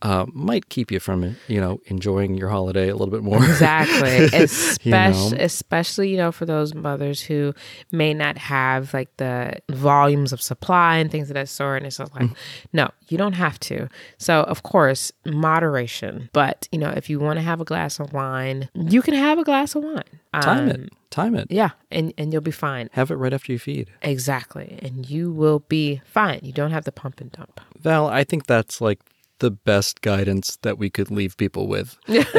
uh, 0.03 0.27
might 0.33 0.69
keep 0.69 0.91
you 0.91 0.99
from 1.01 1.37
you 1.49 1.61
know 1.61 1.81
enjoying 1.87 2.37
your 2.37 2.49
holiday 2.49 2.89
a 2.89 2.95
little 2.95 3.11
bit 3.11 3.23
more. 3.23 3.43
Exactly. 3.45 4.25
Especially, 4.33 5.37
know? 5.37 5.45
especially, 5.45 6.11
you 6.11 6.17
know, 6.17 6.33
for 6.33 6.47
those 6.47 6.75
mothers 6.75 7.21
who 7.21 7.55
may 7.93 8.15
not 8.15 8.39
have 8.39 8.95
like 8.95 9.15
the 9.19 9.59
volumes 9.71 10.33
of 10.33 10.41
supply 10.41 10.97
and 10.97 11.11
things 11.11 11.31
of 11.31 11.35
that 11.35 11.49
sort. 11.49 11.79
And 11.79 11.87
it's 11.87 11.99
just 11.99 12.15
like, 12.15 12.31
no, 12.73 12.91
you 13.09 13.19
don't 13.19 13.35
have 13.35 13.59
to. 13.61 13.89
So, 14.19 14.43
of 14.43 14.63
course, 14.63 15.13
moderation. 15.27 16.31
But, 16.33 16.69
you 16.73 16.79
know, 16.79 16.91
if 16.91 17.11
you 17.11 17.21
want 17.21 17.39
to 17.39 17.43
have 17.43 17.61
a 17.61 17.65
glass 17.65 18.01
of 18.01 18.13
wine, 18.13 18.69
you 18.75 19.03
can 19.03 19.15
have 19.15 19.39
a 19.39 19.45
glass 19.45 19.75
of 19.75 19.85
wine. 19.85 20.03
Time 20.41 20.65
Um, 20.65 20.69
it. 20.71 20.93
Time 21.11 21.35
it. 21.35 21.49
Yeah. 21.51 21.71
And, 21.91 22.15
and 22.17 22.33
you'll 22.33 22.41
be 22.43 22.51
fine. 22.51 22.89
Have 22.93 23.11
it 23.11 23.17
right 23.17 23.33
after 23.33 23.53
you 23.53 23.59
feed. 23.59 23.91
Exactly. 24.03 24.79
And 24.83 25.09
you 25.09 25.33
will 25.33 25.61
be 25.61 26.01
fine. 26.05 26.41
You 26.43 26.53
don't 26.53 26.71
have 26.71 26.85
to 26.85 26.93
pump 26.93 27.21
and 27.21 27.33
dump. 27.33 27.61
Val, 27.81 28.07
I 28.07 28.25
think 28.25 28.47
that's 28.47 28.81
like 28.81 29.01
the 29.41 29.51
best 29.51 30.01
guidance 30.01 30.57
that 30.63 30.79
we 30.79 30.89
could 30.89 31.11
leave 31.11 31.37
people 31.37 31.67
with 31.69 31.97
in 32.09 32.15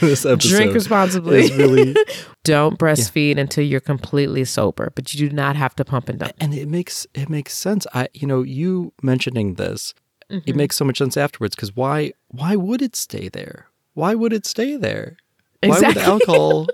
this 0.00 0.24
episode. 0.24 0.40
Drink 0.40 0.74
responsibly. 0.74 1.50
Really 1.52 1.94
don't 2.44 2.78
breastfeed 2.78 3.38
until 3.38 3.64
you're 3.64 3.80
completely 3.80 4.44
sober, 4.44 4.90
but 4.94 5.12
you 5.14 5.28
do 5.28 5.34
not 5.34 5.54
have 5.56 5.74
to 5.76 5.84
pump 5.84 6.08
and 6.08 6.18
dump. 6.18 6.32
and 6.40 6.54
it 6.54 6.68
makes 6.68 7.06
it 7.14 7.28
makes 7.28 7.54
sense. 7.54 7.86
I 7.94 8.08
you 8.14 8.26
know, 8.26 8.42
you 8.42 8.92
mentioning 9.02 9.54
this, 9.54 9.94
it 10.28 10.34
Mm-hmm. 10.44 10.56
makes 10.56 10.74
so 10.76 10.84
much 10.84 10.98
sense 10.98 11.16
afterwards 11.16 11.54
because 11.54 11.76
why 11.76 12.12
why 12.28 12.56
would 12.56 12.82
it 12.82 12.96
stay 12.96 13.28
there? 13.28 13.66
Why 13.94 14.14
would 14.14 14.32
it 14.32 14.44
stay 14.46 14.76
there? 14.76 15.16
Exactly. 15.62 16.02
Why 16.02 16.08
would 16.12 16.22
alcohol 16.22 16.66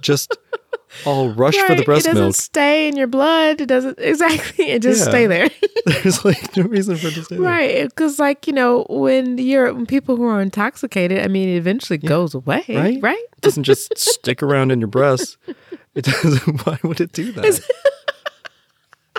just 0.00 0.36
all 1.04 1.30
rush 1.30 1.56
for 1.56 1.68
the 1.68 1.76
Right, 1.76 1.84
breast 1.86 2.06
it 2.06 2.10
doesn't 2.10 2.22
milk? 2.24 2.34
stay 2.36 2.88
in 2.88 2.96
your 2.96 3.06
blood. 3.06 3.60
It 3.60 3.66
doesn't 3.66 3.98
exactly. 4.02 4.70
It 4.70 4.82
just 4.82 5.00
Yeah. 5.04 5.10
stay 5.10 5.26
there. 5.26 5.48
There's 5.86 6.24
like 6.24 6.56
no 6.56 6.64
reason 6.64 6.96
for 6.96 7.08
it 7.08 7.14
to 7.14 7.24
stay 7.24 7.36
there. 7.36 7.44
right. 7.44 7.84
Because 7.84 8.18
like, 8.18 8.46
you 8.46 8.52
know, 8.52 8.86
when 8.88 9.38
you're 9.38 9.72
when 9.74 9.86
people 9.86 10.16
who 10.16 10.24
are 10.24 10.40
intoxicated, 10.40 11.18
I 11.20 11.28
mean 11.28 11.48
it 11.48 11.56
eventually 11.56 11.98
goes 11.98 12.34
away. 12.34 12.64
Right? 12.68 12.98
Right? 13.02 13.24
It 13.36 13.40
doesn't 13.42 13.64
just 13.64 13.96
stick 13.98 14.42
around 14.42 14.70
in 14.72 14.80
your 14.80 14.88
breasts. 14.88 15.36
It 15.94 16.04
doesn't. 16.04 16.66
Why 16.66 16.78
would 16.82 17.00
it 17.00 17.12
do 17.12 17.32
that? 17.32 17.60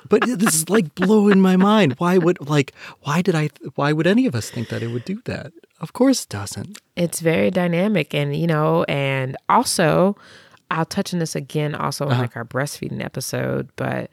but 0.09 0.21
this 0.25 0.55
is 0.55 0.69
like 0.69 0.93
blowing 0.95 1.41
my 1.41 1.57
mind. 1.57 1.93
Why 1.97 2.17
would 2.17 2.47
like? 2.47 2.73
Why 3.01 3.21
did 3.21 3.35
I? 3.35 3.49
Why 3.75 3.91
would 3.93 4.07
any 4.07 4.25
of 4.25 4.35
us 4.35 4.49
think 4.49 4.69
that 4.69 4.81
it 4.83 4.87
would 4.87 5.03
do 5.05 5.21
that? 5.25 5.51
Of 5.79 5.93
course, 5.93 6.23
it 6.23 6.29
doesn't. 6.29 6.79
It's 6.95 7.19
very 7.19 7.51
dynamic 7.51 8.13
and 8.13 8.35
you 8.35 8.47
know, 8.47 8.83
and 8.87 9.35
also 9.49 10.15
I'll 10.69 10.85
touch 10.85 11.13
on 11.13 11.19
this 11.19 11.35
again 11.35 11.73
also 11.75 12.05
Uh-huh. 12.05 12.15
in 12.15 12.19
like 12.21 12.35
our 12.35 12.45
breastfeeding 12.45 13.03
episode, 13.03 13.69
but 13.75 14.09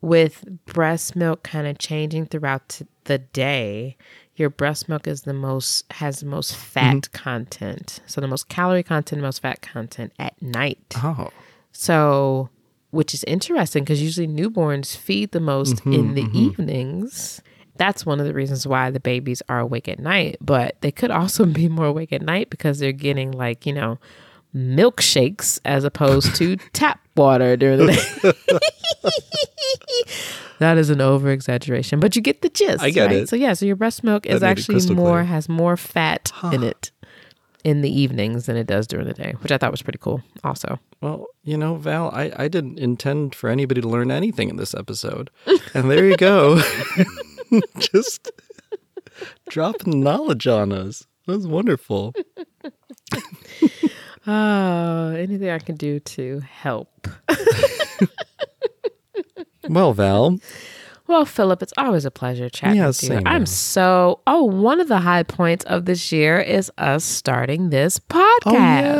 with 0.00 0.44
breast 0.66 1.14
milk 1.14 1.42
kind 1.44 1.66
of 1.66 1.78
changing 1.78 2.26
throughout 2.26 2.68
t- 2.70 2.86
the 3.04 3.18
day, 3.18 3.96
your 4.34 4.50
breast 4.50 4.88
milk 4.88 5.06
is 5.06 5.22
the 5.22 5.34
most 5.34 5.84
has 5.92 6.20
the 6.20 6.26
most 6.26 6.56
fat 6.56 6.96
Mm-hmm. 7.02 7.22
content. 7.22 8.00
So 8.06 8.20
the 8.20 8.26
most 8.26 8.48
calorie 8.48 8.82
content, 8.82 9.22
most 9.22 9.42
fat 9.42 9.60
content 9.62 10.12
at 10.18 10.40
night. 10.42 10.94
Oh, 10.96 11.30
So, 11.72 12.48
which 12.90 13.14
is 13.14 13.24
interesting 13.24 13.84
because 13.84 14.02
usually 14.02 14.28
newborns 14.28 14.96
feed 14.96 15.32
the 15.32 15.40
most 15.40 15.76
Mm-hmm, 15.76 15.92
in 15.94 16.14
the 16.14 16.38
evenings. 16.38 17.40
That's 17.76 18.04
one 18.04 18.20
of 18.20 18.26
the 18.26 18.34
reasons 18.34 18.66
why 18.66 18.90
the 18.90 19.00
babies 19.00 19.42
are 19.48 19.60
awake 19.60 19.88
at 19.88 19.98
night, 19.98 20.36
but 20.40 20.76
they 20.82 20.90
could 20.92 21.10
also 21.10 21.44
be 21.60 21.68
more 21.68 21.86
awake 21.86 22.12
at 22.12 22.22
night 22.22 22.50
because 22.50 22.78
they're 22.78 22.92
getting 22.92 23.30
like, 23.32 23.64
you 23.66 23.72
know, 23.72 23.98
milkshakes 24.54 25.60
as 25.64 25.84
opposed 25.84 26.34
to 26.36 26.56
tap 26.72 27.00
water 27.16 27.56
during 27.56 27.78
the 27.78 27.86
day. 27.92 28.32
that 30.58 30.78
is 30.78 30.90
an 30.90 31.00
over 31.00 31.30
exaggeration, 31.30 32.00
but 32.00 32.16
you 32.16 32.22
get 32.22 32.42
the 32.42 32.48
gist. 32.48 32.82
I 32.82 32.90
get 32.90 33.06
right? 33.06 33.16
it. 33.16 33.28
So, 33.28 33.36
yeah, 33.36 33.52
so 33.54 33.66
your 33.66 33.76
breast 33.76 34.04
milk 34.04 34.26
is 34.26 34.42
actually 34.42 34.94
more, 34.94 35.18
clear. 35.18 35.24
has 35.24 35.48
more 35.48 35.76
fat 35.76 36.32
in 36.52 36.62
it 36.62 36.90
in 37.64 37.80
the 37.80 38.00
evenings 38.00 38.46
than 38.46 38.56
it 38.56 38.66
does 38.66 38.86
during 38.86 39.06
the 39.06 39.12
day, 39.12 39.34
which 39.40 39.52
I 39.52 39.58
thought 39.58 39.70
was 39.70 39.82
pretty 39.82 39.98
cool 40.00 40.22
also. 40.42 40.80
well, 41.00 41.26
you 41.44 41.56
know, 41.56 41.76
Val, 41.76 42.10
I, 42.12 42.32
I 42.36 42.48
didn't 42.48 42.78
intend 42.78 43.34
for 43.34 43.48
anybody 43.48 43.80
to 43.80 43.88
learn 43.88 44.10
anything 44.10 44.48
in 44.48 44.56
this 44.56 44.74
episode, 44.74 45.30
and 45.74 45.90
there 45.90 46.04
you 46.06 46.16
go, 46.16 46.60
just 47.78 48.30
dropping 49.48 50.02
knowledge 50.02 50.46
on 50.46 50.72
us. 50.72 51.06
That 51.26 51.36
was 51.36 51.46
wonderful. 51.46 52.14
Oh, 54.26 55.08
anything 55.16 55.50
I 55.50 55.58
can 55.58 55.76
do 55.76 55.98
to 56.00 56.40
help. 56.40 57.08
Well, 59.68 59.92
Val, 59.92 60.38
Well, 61.06 61.24
Philip, 61.24 61.62
it's 61.62 61.72
always 61.78 62.04
a 62.04 62.10
pleasure 62.10 62.48
chatting 62.50 62.78
Yeah, 62.78 62.88
with 62.88 63.00
you. 63.02 63.08
same 63.10 63.22
I'm 63.26 63.46
so 63.46 64.20
oh, 64.26 64.42
one 64.42 64.80
of 64.80 64.88
the 64.88 64.98
high 64.98 65.22
points 65.22 65.64
of 65.66 65.84
this 65.84 66.10
year 66.10 66.40
is 66.40 66.70
us 66.78 67.04
starting 67.04 67.70
this 67.70 68.00
oh, 68.10 68.38
podcast. 68.44 68.46
oh 68.46 68.52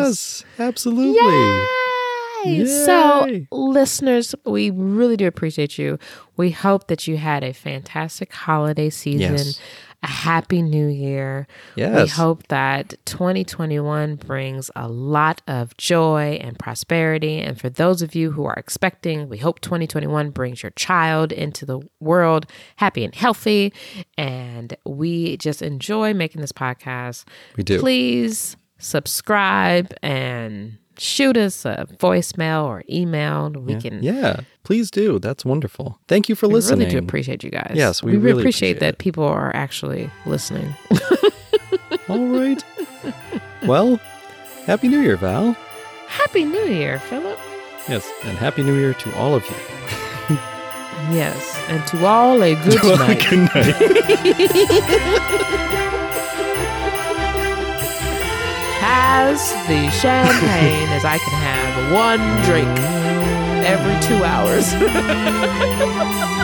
yes, 0.06 0.44
absolutely. 0.60 1.14
Yay! 1.20 1.66
So, 2.66 3.26
Yay. 3.26 3.46
listeners, 3.52 4.34
we 4.44 4.70
really 4.70 5.16
do 5.16 5.26
appreciate 5.26 5.78
you. 5.78 5.98
We 6.36 6.50
hope 6.50 6.88
that 6.88 7.06
you 7.06 7.16
had 7.16 7.44
a 7.44 7.52
fantastic 7.52 8.32
holiday 8.32 8.90
season, 8.90 9.36
Yes. 9.36 9.60
a 10.02 10.08
happy 10.08 10.62
new 10.62 10.88
year. 10.88 11.46
We 11.76 12.08
hope 12.08 12.48
that 12.48 12.94
2021 13.04 14.16
brings 14.16 14.70
a 14.74 14.88
lot 14.88 15.40
of 15.46 15.76
joy 15.76 16.38
and 16.40 16.58
prosperity. 16.58 17.38
And 17.38 17.60
for 17.60 17.68
those 17.70 18.02
of 18.02 18.14
you 18.16 18.32
who 18.32 18.44
are 18.44 18.54
expecting, 18.54 19.28
we 19.28 19.38
hope 19.38 19.60
2021 19.60 20.30
brings 20.30 20.62
your 20.62 20.70
child 20.70 21.30
into 21.30 21.64
the 21.64 21.80
world 22.00 22.46
happy 22.76 23.04
and 23.04 23.14
healthy. 23.14 23.72
And 24.18 24.76
we 24.84 25.36
just 25.36 25.62
enjoy 25.62 26.14
making 26.14 26.40
this 26.40 26.52
podcast. 26.52 27.24
We 27.56 27.62
do. 27.62 27.78
Please 27.78 28.56
subscribe 28.78 29.94
and 30.02 30.78
shoot 31.02 31.36
us 31.36 31.64
a 31.64 31.86
voicemail 31.98 32.64
or 32.64 32.82
email. 32.90 33.50
We 33.50 33.76
can 33.76 34.02
Yeah, 34.02 34.40
please 34.62 34.90
do. 34.90 35.18
That's 35.18 35.44
wonderful. 35.44 35.98
Thank 36.08 36.28
you 36.28 36.34
for 36.34 36.48
we 36.48 36.54
listening. 36.54 36.80
really 36.88 36.92
do 36.92 36.98
appreciate 36.98 37.42
you 37.44 37.50
guys. 37.50 37.72
Yes, 37.74 38.02
we 38.02 38.12
really, 38.12 38.24
really 38.24 38.42
appreciate, 38.42 38.76
appreciate 38.76 38.90
that 38.92 38.98
people 38.98 39.24
are 39.24 39.54
actually 39.54 40.10
listening. 40.26 40.74
All 42.08 42.26
right. 42.26 42.62
well, 43.66 43.98
Happy 44.66 44.88
New 44.88 45.00
Year, 45.00 45.16
Val. 45.16 45.56
Happy 46.06 46.44
New 46.44 46.64
Year, 46.66 46.98
Philip. 47.00 47.38
Yes, 47.88 48.08
and 48.24 48.36
Happy 48.38 48.62
New 48.62 48.74
Year 48.76 48.94
to 48.94 49.12
all 49.16 49.34
of 49.34 49.44
you. 49.48 49.56
Yes, 51.10 51.56
and 51.68 51.84
to 51.88 52.06
all 52.06 52.40
a 52.42 52.54
good 52.64 52.80
night. 52.98 53.26
Good 53.28 53.48
night. 53.52 53.76
Has 58.92 59.52
the 59.68 59.88
champagne 59.88 60.88
as 60.90 61.06
I 61.06 61.16
can 61.16 61.32
have 61.32 61.92
one 61.94 62.20
drink 62.44 62.68
every 63.64 63.98
two 64.06 64.22
hours. 64.22 64.74